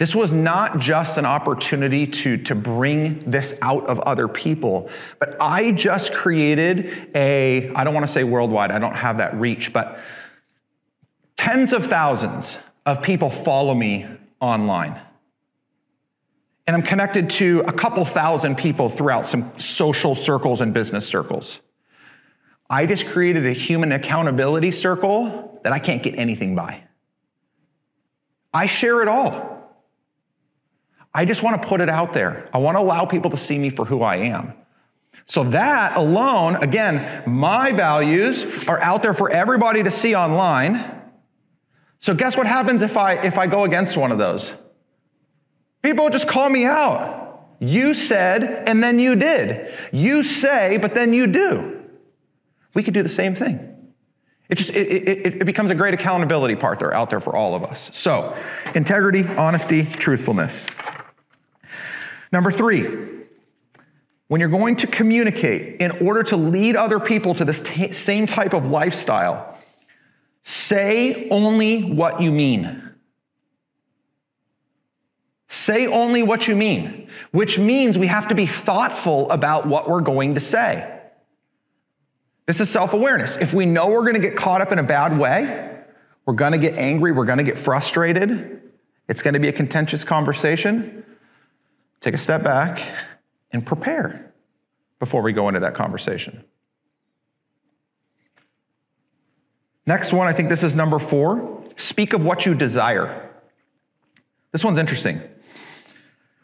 [0.00, 5.36] This was not just an opportunity to, to bring this out of other people, but
[5.38, 9.74] I just created a, I don't want to say worldwide, I don't have that reach,
[9.74, 10.00] but
[11.36, 14.06] tens of thousands of people follow me
[14.40, 14.98] online.
[16.66, 21.60] And I'm connected to a couple thousand people throughout some social circles and business circles.
[22.70, 26.84] I just created a human accountability circle that I can't get anything by.
[28.54, 29.59] I share it all.
[31.12, 32.48] I just want to put it out there.
[32.52, 34.54] I want to allow people to see me for who I am.
[35.26, 41.02] So, that alone, again, my values are out there for everybody to see online.
[42.00, 44.52] So, guess what happens if I, if I go against one of those?
[45.82, 47.20] People just call me out.
[47.60, 49.72] You said, and then you did.
[49.92, 51.80] You say, but then you do.
[52.74, 53.66] We could do the same thing.
[54.48, 57.54] It just it, it, it becomes a great accountability part there out there for all
[57.54, 57.88] of us.
[57.92, 58.36] So,
[58.74, 60.66] integrity, honesty, truthfulness.
[62.32, 63.08] Number three,
[64.28, 68.26] when you're going to communicate in order to lead other people to this t- same
[68.26, 69.58] type of lifestyle,
[70.44, 72.90] say only what you mean.
[75.48, 80.00] Say only what you mean, which means we have to be thoughtful about what we're
[80.00, 81.00] going to say.
[82.46, 83.36] This is self awareness.
[83.36, 85.76] If we know we're going to get caught up in a bad way,
[86.24, 88.62] we're going to get angry, we're going to get frustrated,
[89.08, 91.04] it's going to be a contentious conversation,
[92.00, 92.80] take a step back
[93.52, 94.32] and prepare
[94.98, 96.44] before we go into that conversation.
[99.86, 103.30] Next one, I think this is number four speak of what you desire.
[104.52, 105.20] This one's interesting.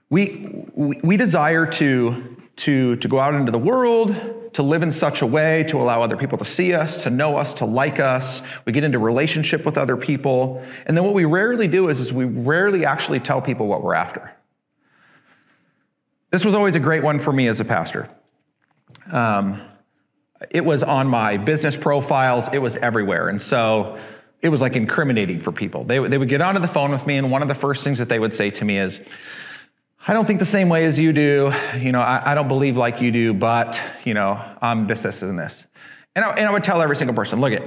[0.09, 4.15] We, we, we desire to, to, to go out into the world,
[4.55, 7.37] to live in such a way to allow other people to see us, to know
[7.37, 8.41] us, to like us.
[8.65, 10.65] We get into relationship with other people.
[10.87, 13.95] And then what we rarely do is, is we rarely actually tell people what we're
[13.95, 14.36] after.
[16.37, 18.11] This was always a great one for me as a pastor.
[19.11, 19.63] Um,
[20.51, 23.31] it was on my business profiles, it was everywhere.
[23.31, 23.99] And so
[24.43, 25.85] it was like incriminating for people.
[25.85, 27.97] They, they would get onto the phone with me, and one of the first things
[28.01, 29.01] that they would say to me is,
[30.07, 31.55] I don't think the same way as you do.
[31.79, 35.23] You know, I, I don't believe like you do, but, you know, I'm this, this,
[35.23, 35.65] and this.
[36.15, 37.63] And I, and I would tell every single person, look at,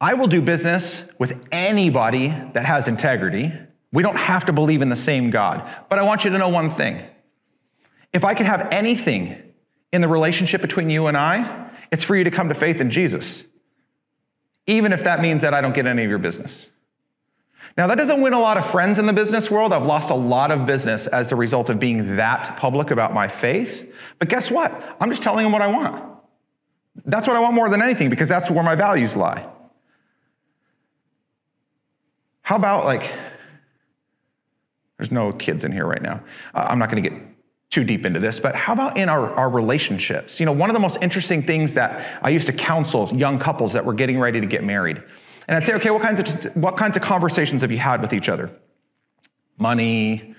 [0.00, 3.52] I will do business with anybody that has integrity.
[3.90, 5.68] We don't have to believe in the same God.
[5.90, 7.02] But I want you to know one thing.
[8.16, 9.36] If I could have anything
[9.92, 12.90] in the relationship between you and I, it's for you to come to faith in
[12.90, 13.44] Jesus,
[14.66, 16.66] even if that means that I don't get any of your business.
[17.76, 19.70] Now, that doesn't win a lot of friends in the business world.
[19.70, 23.28] I've lost a lot of business as the result of being that public about my
[23.28, 23.86] faith.
[24.18, 24.96] But guess what?
[24.98, 26.02] I'm just telling them what I want.
[27.04, 29.46] That's what I want more than anything because that's where my values lie.
[32.40, 33.12] How about like,
[34.96, 36.24] there's no kids in here right now.
[36.54, 37.35] Uh, I'm not going to get
[37.70, 40.38] too deep into this, but how about in our, our relationships?
[40.38, 43.72] You know, one of the most interesting things that I used to counsel young couples
[43.72, 45.02] that were getting ready to get married.
[45.48, 48.12] And I'd say, okay, what kinds of, what kinds of conversations have you had with
[48.12, 48.50] each other?
[49.58, 50.34] Money,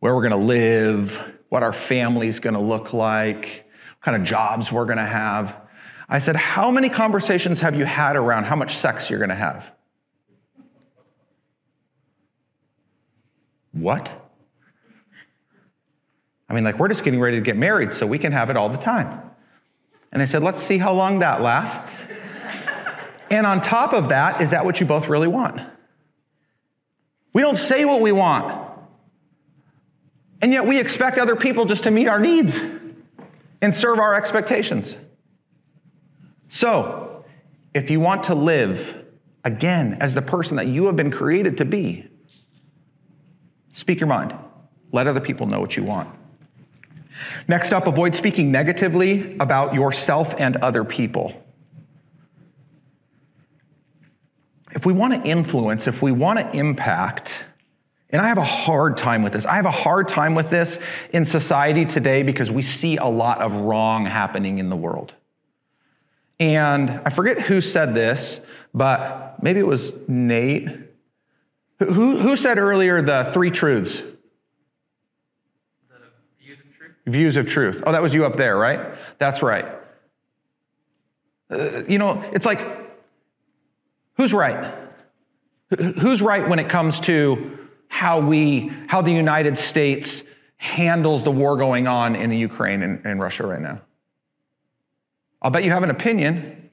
[0.00, 3.64] where we're gonna live, what our family's gonna look like,
[3.96, 5.56] what kind of jobs we're gonna have.
[6.08, 9.70] I said, how many conversations have you had around how much sex you're gonna have?
[13.72, 14.21] What?
[16.52, 18.58] I mean, like, we're just getting ready to get married so we can have it
[18.58, 19.22] all the time.
[20.12, 22.02] And I said, let's see how long that lasts.
[23.30, 25.62] and on top of that, is that what you both really want?
[27.32, 28.68] We don't say what we want.
[30.42, 32.60] And yet we expect other people just to meet our needs
[33.62, 34.94] and serve our expectations.
[36.48, 37.24] So,
[37.72, 39.02] if you want to live
[39.42, 42.08] again as the person that you have been created to be,
[43.72, 44.34] speak your mind.
[44.92, 46.18] Let other people know what you want.
[47.48, 51.34] Next up, avoid speaking negatively about yourself and other people.
[54.72, 57.44] If we want to influence, if we want to impact,
[58.10, 59.46] and I have a hard time with this.
[59.46, 60.76] I have a hard time with this
[61.12, 65.14] in society today because we see a lot of wrong happening in the world.
[66.38, 68.40] And I forget who said this,
[68.74, 70.68] but maybe it was Nate.
[71.78, 74.02] Who, who said earlier the three truths?
[77.12, 77.82] Views of truth.
[77.86, 78.94] Oh, that was you up there, right?
[79.18, 79.66] That's right.
[81.50, 82.60] Uh, you know, it's like,
[84.16, 84.74] who's right?
[85.78, 87.58] Who's right when it comes to
[87.88, 90.22] how we, how the United States
[90.56, 93.82] handles the war going on in the Ukraine and, and Russia right now?
[95.42, 96.70] I'll bet you have an opinion.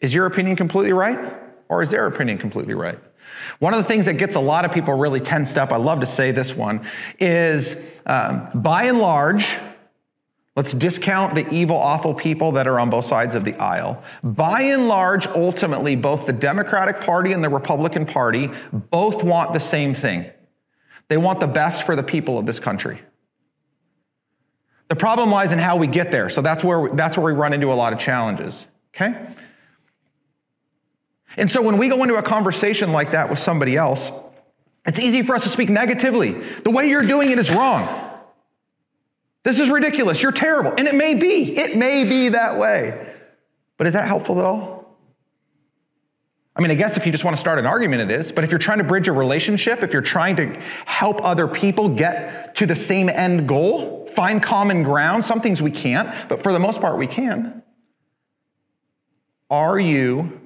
[0.00, 1.34] Is your opinion completely right?
[1.68, 2.98] Or is their opinion completely right?
[3.58, 6.00] One of the things that gets a lot of people really tensed up, I love
[6.00, 6.86] to say this one,
[7.18, 7.76] is
[8.06, 9.56] um, by and large,
[10.56, 14.02] let's discount the evil, awful people that are on both sides of the aisle.
[14.22, 19.60] By and large, ultimately, both the Democratic Party and the Republican Party both want the
[19.60, 20.30] same thing.
[21.08, 23.00] They want the best for the people of this country.
[24.88, 26.28] The problem lies in how we get there.
[26.28, 28.66] So that's where, that's where we run into a lot of challenges.
[28.94, 29.26] Okay?
[31.36, 34.10] And so when we go into a conversation like that with somebody else,
[34.86, 36.32] it's easy for us to speak negatively.
[36.62, 38.10] The way you're doing it is wrong.
[39.42, 40.22] This is ridiculous.
[40.22, 40.72] You're terrible.
[40.76, 41.56] And it may be.
[41.56, 43.12] It may be that way.
[43.76, 44.74] But is that helpful at all?
[46.56, 48.30] I mean, I guess if you just want to start an argument, it is.
[48.30, 51.88] But if you're trying to bridge a relationship, if you're trying to help other people
[51.88, 56.52] get to the same end goal, find common ground, some things we can't, but for
[56.52, 57.62] the most part, we can.
[59.50, 60.40] Are you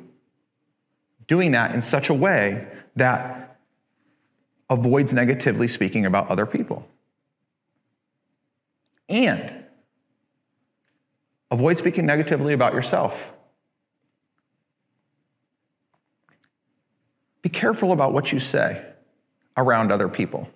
[1.29, 2.67] doing that in such a way
[2.97, 3.59] that
[4.69, 6.87] avoids negatively speaking about other people.
[9.09, 9.65] And
[11.51, 13.15] avoid speaking negatively about yourself.
[17.41, 18.85] Be careful about what you say
[19.57, 20.49] around other people.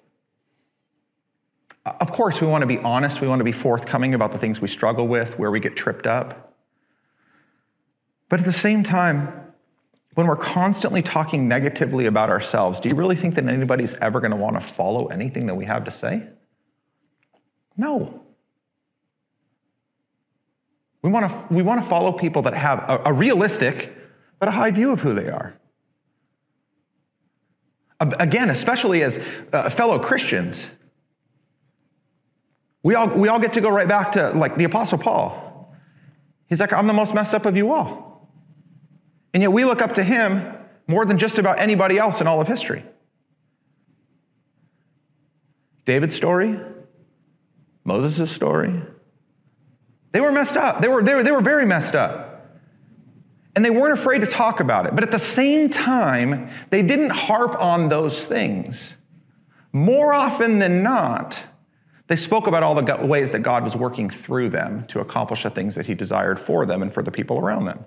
[1.84, 4.60] Of course, we want to be honest, we want to be forthcoming about the things
[4.60, 6.54] we struggle with, where we get tripped up.
[8.28, 9.41] But at the same time,
[10.14, 14.30] when we're constantly talking negatively about ourselves, do you really think that anybody's ever going
[14.30, 16.28] to want to follow anything that we have to say?
[17.76, 18.22] No.
[21.00, 23.96] We want to, we want to follow people that have a, a realistic
[24.38, 25.54] but a high view of who they are.
[28.00, 29.18] Again, especially as
[29.52, 30.68] uh, fellow Christians,
[32.82, 35.72] we all, we all get to go right back to like the Apostle Paul.
[36.48, 38.11] He's like, I'm the most messed up of you all.
[39.34, 40.54] And yet we look up to him
[40.86, 42.84] more than just about anybody else in all of history.
[45.84, 46.60] David's story,
[47.84, 48.82] Moses' story,
[50.12, 50.80] they were messed up.
[50.80, 52.28] They were, they, were, they were very messed up.
[53.54, 54.94] And they weren't afraid to talk about it.
[54.94, 58.94] But at the same time, they didn't harp on those things.
[59.72, 61.42] More often than not,
[62.06, 65.50] they spoke about all the ways that God was working through them to accomplish the
[65.50, 67.84] things that He desired for them and for the people around them.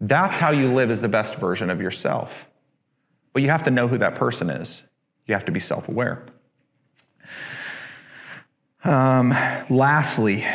[0.00, 2.46] That's how you live as the best version of yourself.
[3.32, 4.82] But you have to know who that person is,
[5.26, 6.24] you have to be self aware.
[8.84, 9.30] Um,
[9.68, 10.46] lastly,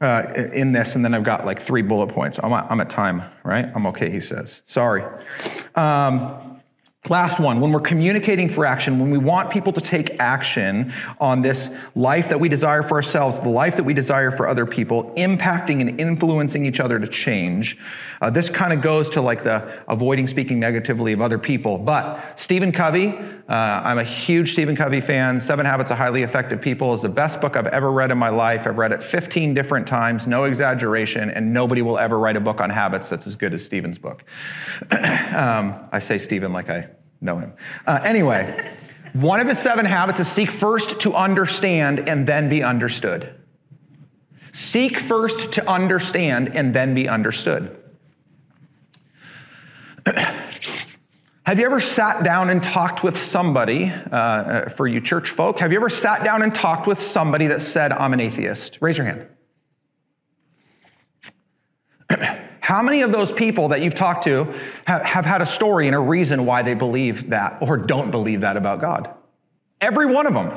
[0.00, 0.22] uh,
[0.52, 2.38] in this, and then I've got like three bullet points.
[2.42, 3.66] I'm at, I'm at time, right?
[3.74, 4.62] I'm okay, he says.
[4.66, 5.04] Sorry.
[5.74, 6.57] Um,
[7.08, 11.42] Last one, when we're communicating for action, when we want people to take action on
[11.42, 15.12] this life that we desire for ourselves, the life that we desire for other people,
[15.16, 17.78] impacting and influencing each other to change,
[18.20, 21.78] uh, this kind of goes to like the avoiding speaking negatively of other people.
[21.78, 23.16] But Stephen Covey,
[23.48, 25.40] uh, I'm a huge Stephen Covey fan.
[25.40, 28.28] Seven Habits of Highly Effective People is the best book I've ever read in my
[28.28, 28.66] life.
[28.66, 32.60] I've read it 15 different times, no exaggeration, and nobody will ever write a book
[32.60, 34.22] on habits that's as good as Stephen's book.
[34.90, 36.88] um, I say Stephen like I
[37.22, 37.54] know him.
[37.86, 38.70] Uh, anyway,
[39.14, 43.34] one of his seven habits is seek first to understand and then be understood.
[44.52, 47.82] Seek first to understand and then be understood.
[51.48, 55.72] Have you ever sat down and talked with somebody, uh, for you church folk, have
[55.72, 58.76] you ever sat down and talked with somebody that said, I'm an atheist?
[58.82, 59.26] Raise your hand.
[62.60, 65.96] How many of those people that you've talked to have, have, had a story and
[65.96, 69.08] a reason why they believe that or don't believe that about God?
[69.80, 70.52] Every one of them.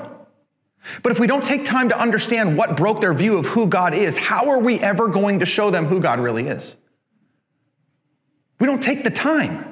[1.04, 3.94] But if we don't take time to understand what broke their view of who God
[3.94, 6.76] is, how are we ever going to show them who God really is?
[8.60, 9.71] We don't take the time.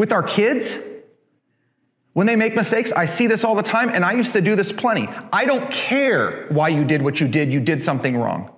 [0.00, 0.78] With our kids,
[2.14, 4.56] when they make mistakes, I see this all the time, and I used to do
[4.56, 5.06] this plenty.
[5.30, 8.50] I don't care why you did what you did, you did something wrong.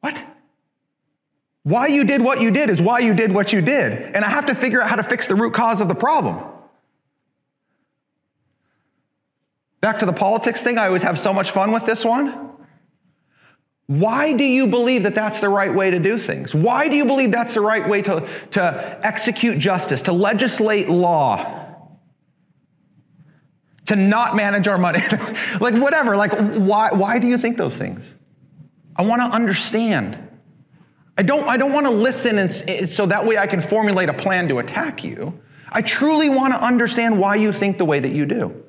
[0.00, 0.18] What?
[1.62, 4.14] Why you did what you did is why you did what you did.
[4.14, 6.42] And I have to figure out how to fix the root cause of the problem.
[9.82, 12.50] Back to the politics thing, I always have so much fun with this one.
[13.90, 16.54] Why do you believe that that's the right way to do things?
[16.54, 21.74] Why do you believe that's the right way to, to execute justice, to legislate law,
[23.86, 25.00] to not manage our money?
[25.60, 26.16] like, whatever.
[26.16, 28.14] Like, why, why do you think those things?
[28.94, 30.16] I want to understand.
[31.18, 34.08] I don't, I don't want to listen and, eh, so that way I can formulate
[34.08, 35.36] a plan to attack you.
[35.68, 38.62] I truly want to understand why you think the way that you do.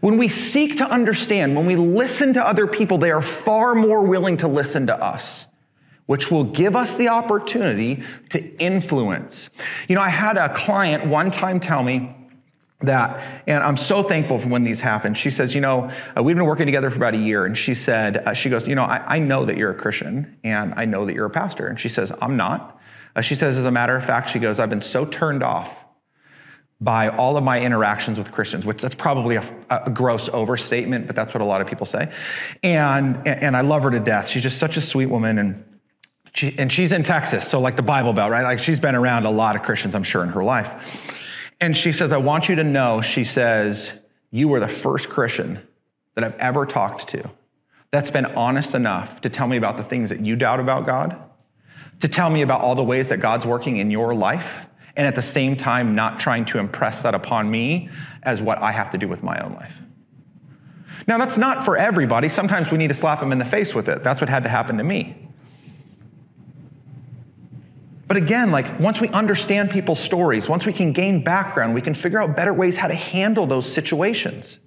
[0.00, 4.02] When we seek to understand, when we listen to other people, they are far more
[4.02, 5.46] willing to listen to us.
[6.06, 9.50] which will give us the opportunity to influence.
[9.88, 12.16] You know, I had a client one time tell me,
[12.80, 15.14] that, and I'm so thankful for when these happen.
[15.14, 17.44] She says, You know, uh, we've been working together for about a year.
[17.44, 20.38] And she said, uh, She goes, You know, I, I, know that you're a Christian
[20.44, 21.66] and I know that you're a pastor.
[21.66, 22.80] And she says, I'm not.
[23.16, 25.84] Uh, she says, As a matter of fact, she goes, I've been so turned off
[26.80, 31.16] by all of my interactions with Christians, which that's probably a, a gross overstatement, but
[31.16, 32.12] that's what a lot of people say.
[32.62, 34.28] And, and I love her to death.
[34.28, 35.38] She's just such a sweet woman.
[35.38, 35.64] And
[36.34, 38.44] she, and she's in Texas, so like the Bible Belt, right?
[38.44, 40.70] Like she's been around a lot of Christians, I'm sure, in her life.
[41.60, 43.90] And she says, I want you to know, she says,
[44.30, 45.60] you were the first Christian
[46.14, 47.28] that I've ever talked to
[47.90, 51.16] that's been honest enough to tell me about the things that you doubt about God,
[52.00, 54.66] to tell me about all the ways that God's working in your life,
[54.98, 57.88] and at the same time, not trying to impress that upon me
[58.24, 59.72] as what I have to do with my own life.
[61.06, 62.28] Now, that's not for everybody.
[62.28, 64.02] Sometimes we need to slap them in the face with it.
[64.02, 65.16] That's what had to happen to me.
[68.08, 71.94] But again, like once we understand people's stories, once we can gain background, we can
[71.94, 74.58] figure out better ways how to handle those situations.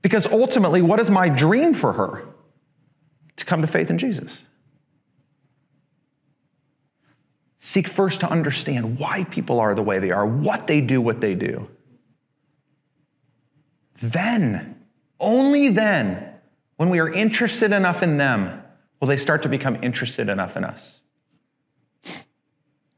[0.00, 2.24] Because ultimately, what is my dream for her?
[3.36, 4.36] To come to faith in Jesus.
[7.64, 11.20] Seek first to understand why people are the way they are, what they do, what
[11.20, 11.68] they do.
[14.02, 14.82] Then,
[15.20, 16.28] only then,
[16.76, 18.60] when we are interested enough in them,
[18.98, 21.02] will they start to become interested enough in us.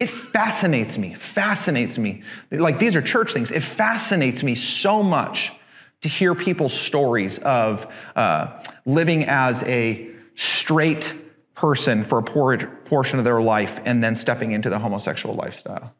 [0.00, 2.22] It fascinates me, fascinates me.
[2.50, 3.50] Like these are church things.
[3.50, 5.52] It fascinates me so much
[6.00, 7.86] to hear people's stories of
[8.16, 11.12] uh, living as a straight
[11.54, 15.94] person for a portion of their life and then stepping into the homosexual lifestyle.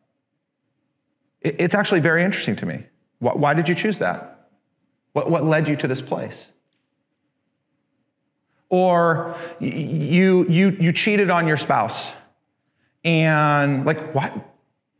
[1.41, 2.87] It's actually very interesting to me.
[3.19, 4.49] Why did you choose that?
[5.13, 6.47] What, what led you to this place?
[8.69, 12.11] Or you, you, you cheated on your spouse
[13.05, 14.43] and like, why,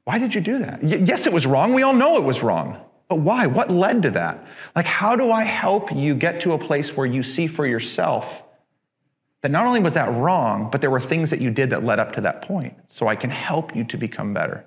[0.05, 0.85] why did you do that?
[0.85, 1.75] Yes, it was wrong.
[1.75, 2.81] We all know it was wrong.
[3.09, 3.47] But why?
[3.47, 4.47] What led to that?
[4.77, 8.43] Like, how do I help you get to a place where you see for yourself
[9.45, 11.99] that not only was that wrong, but there were things that you did that led
[11.99, 14.65] up to that point, so I can help you to become better?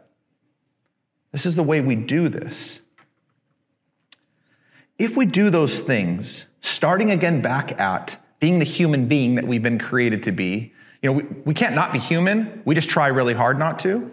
[1.31, 2.77] This is the way we do this.
[4.99, 9.63] If we do those things, starting again back at being the human being that we've
[9.63, 12.61] been created to be, you know, we, we can't not be human.
[12.63, 14.11] We just try really hard not to.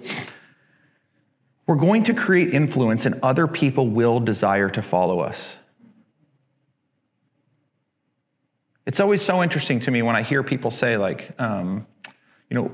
[1.66, 5.56] We're going to create influence, and other people will desire to follow us.
[8.86, 11.86] It's always so interesting to me when I hear people say, like, um,
[12.50, 12.64] you know,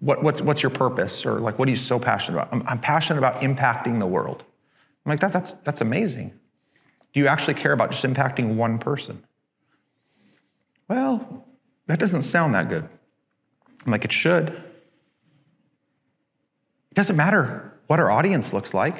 [0.00, 1.26] what, what's, what's your purpose?
[1.26, 2.52] Or like, what are you so passionate about?
[2.52, 4.44] I'm, I'm passionate about impacting the world.
[5.04, 6.32] I'm like, that, that's, that's amazing.
[7.12, 9.24] Do you actually care about just impacting one person?
[10.88, 11.46] Well,
[11.86, 12.88] that doesn't sound that good.
[13.84, 14.48] I'm like, it should.
[14.48, 14.54] It
[16.94, 18.96] doesn't matter what our audience looks like,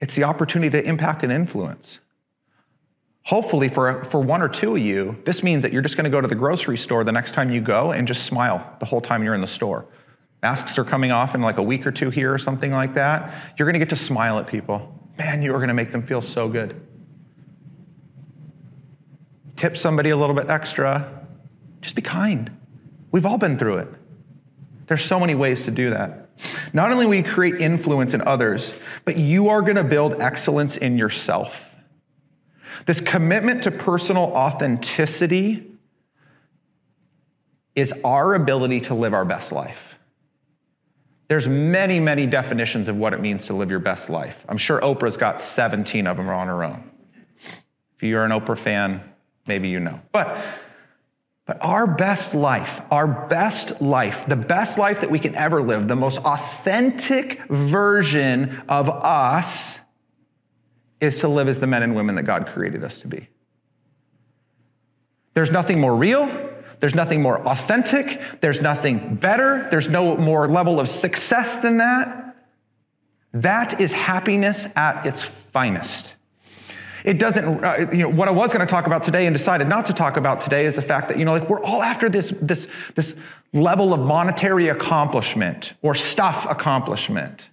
[0.00, 1.98] it's the opportunity to impact and influence.
[3.28, 6.10] Hopefully, for, for one or two of you, this means that you're just going to
[6.10, 9.02] go to the grocery store the next time you go and just smile the whole
[9.02, 9.84] time you're in the store.
[10.40, 13.52] Masks are coming off in like a week or two here or something like that.
[13.58, 14.98] You're going to get to smile at people.
[15.18, 16.80] Man, you are going to make them feel so good.
[19.56, 21.26] Tip somebody a little bit extra.
[21.82, 22.50] Just be kind.
[23.12, 23.88] We've all been through it.
[24.86, 26.30] There's so many ways to do that.
[26.72, 28.72] Not only will you create influence in others,
[29.04, 31.67] but you are going to build excellence in yourself.
[32.86, 35.66] This commitment to personal authenticity
[37.74, 39.94] is our ability to live our best life.
[41.28, 44.44] There's many, many definitions of what it means to live your best life.
[44.48, 46.90] I'm sure Oprah's got 17 of them on her own.
[47.96, 49.02] If you're an Oprah fan,
[49.46, 50.00] maybe you know.
[50.12, 50.44] But
[51.48, 55.88] but our best life, our best life, the best life that we can ever live,
[55.88, 59.78] the most authentic version of us
[61.00, 63.28] is to live as the men and women that God created us to be.
[65.34, 66.26] There's nothing more real.
[66.80, 68.20] There's nothing more authentic.
[68.40, 69.68] There's nothing better.
[69.70, 72.36] There's no more level of success than that.
[73.32, 76.14] That is happiness at its finest.
[77.04, 79.68] It doesn't, uh, you know, what I was going to talk about today and decided
[79.68, 82.08] not to talk about today is the fact that, you know, like we're all after
[82.08, 83.14] this, this, this
[83.52, 87.48] level of monetary accomplishment or stuff accomplishment.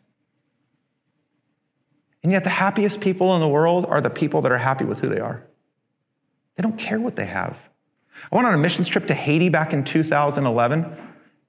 [2.26, 4.98] And yet the happiest people in the world are the people that are happy with
[4.98, 5.44] who they are.
[6.56, 7.56] They don't care what they have.
[8.32, 10.80] I went on a missions trip to Haiti back in 2011.
[10.80, 10.90] It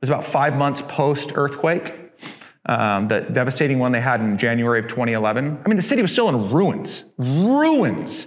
[0.02, 1.94] was about five months post earthquake
[2.66, 5.62] um, the devastating one they had in January of 2011.
[5.64, 8.26] I mean, the city was still in ruins, ruins.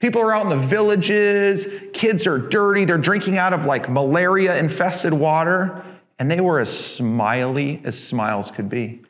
[0.00, 4.58] People are out in the villages, kids are dirty, they're drinking out of like malaria
[4.58, 5.84] infested water,
[6.18, 9.02] and they were as smiley as smiles could be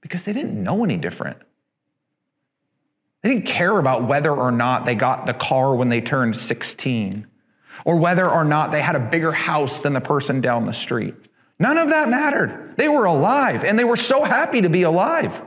[0.00, 1.36] because they didn't know any different.
[3.26, 7.26] They didn't care about whether or not they got the car when they turned 16
[7.84, 11.12] or whether or not they had a bigger house than the person down the street.
[11.58, 12.74] None of that mattered.
[12.76, 15.40] They were alive and they were so happy to be alive.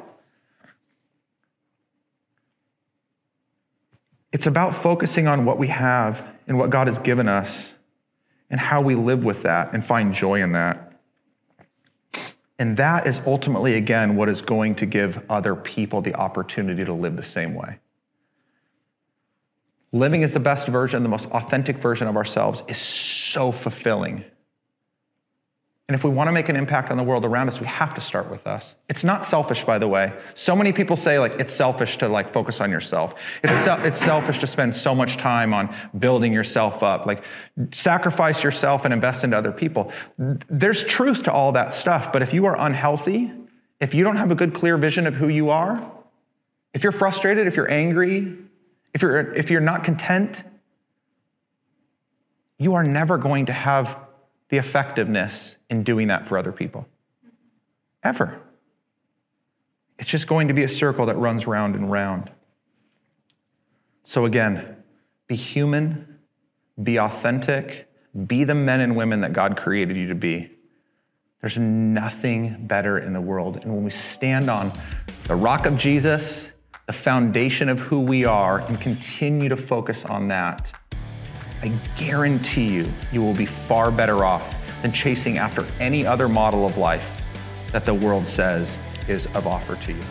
[4.34, 7.72] It's about focusing on what we have and what God has given us
[8.50, 10.89] and how we live with that and find joy in that.
[12.60, 16.94] And that is ultimately, again, what is going to give other people the opportunity to
[16.94, 17.80] live the same way.
[19.94, 24.26] Living as the best version, the most authentic version of ourselves is so fulfilling.
[25.90, 27.96] And if we want to make an impact on the world around us, we have
[27.96, 28.76] to start with us.
[28.90, 30.14] It's not selfish, by the way.
[30.36, 33.16] So many people say like it's selfish to like focus on yourself.
[33.44, 37.08] It's, se- it's selfish to spend so much time on building yourself up.
[37.08, 37.24] Like
[37.72, 39.92] sacrifice yourself and invest into other people.
[40.48, 43.32] There's truth to all that stuff, but if you are unhealthy,
[43.80, 45.92] if you don't have a good clear vision of who you are,
[46.72, 48.38] if you're frustrated, if you're angry,
[48.94, 50.44] if you're if you're not content,
[52.60, 53.98] you are never going to have
[54.50, 56.88] the effectiveness in doing that for other people.
[58.04, 58.40] Ever.
[59.98, 62.32] It's just going to be a circle that runs round and round.
[64.04, 64.78] So, again,
[65.28, 66.20] be human,
[66.82, 67.88] be authentic,
[68.26, 70.50] be the men and women that God created you to be.
[71.42, 73.58] There's nothing better in the world.
[73.58, 74.72] And when we stand on
[75.26, 76.48] the rock of Jesus,
[76.88, 80.72] the foundation of who we are, and continue to focus on that,
[81.62, 86.66] I guarantee you, you will be far better off than chasing after any other model
[86.66, 87.22] of life
[87.72, 88.76] that the world says
[89.08, 90.02] is of offer to you.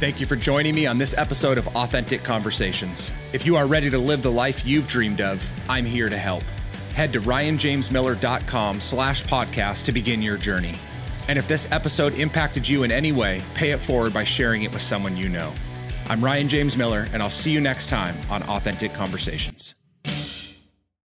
[0.00, 3.10] Thank you for joining me on this episode of Authentic Conversations.
[3.32, 6.44] If you are ready to live the life you've dreamed of, I'm here to help.
[6.94, 10.74] Head to ryanjamesmiller.com slash podcast to begin your journey.
[11.26, 14.72] And if this episode impacted you in any way, pay it forward by sharing it
[14.72, 15.52] with someone you know.
[16.08, 19.74] I'm Ryan James Miller, and I'll see you next time on Authentic Conversations.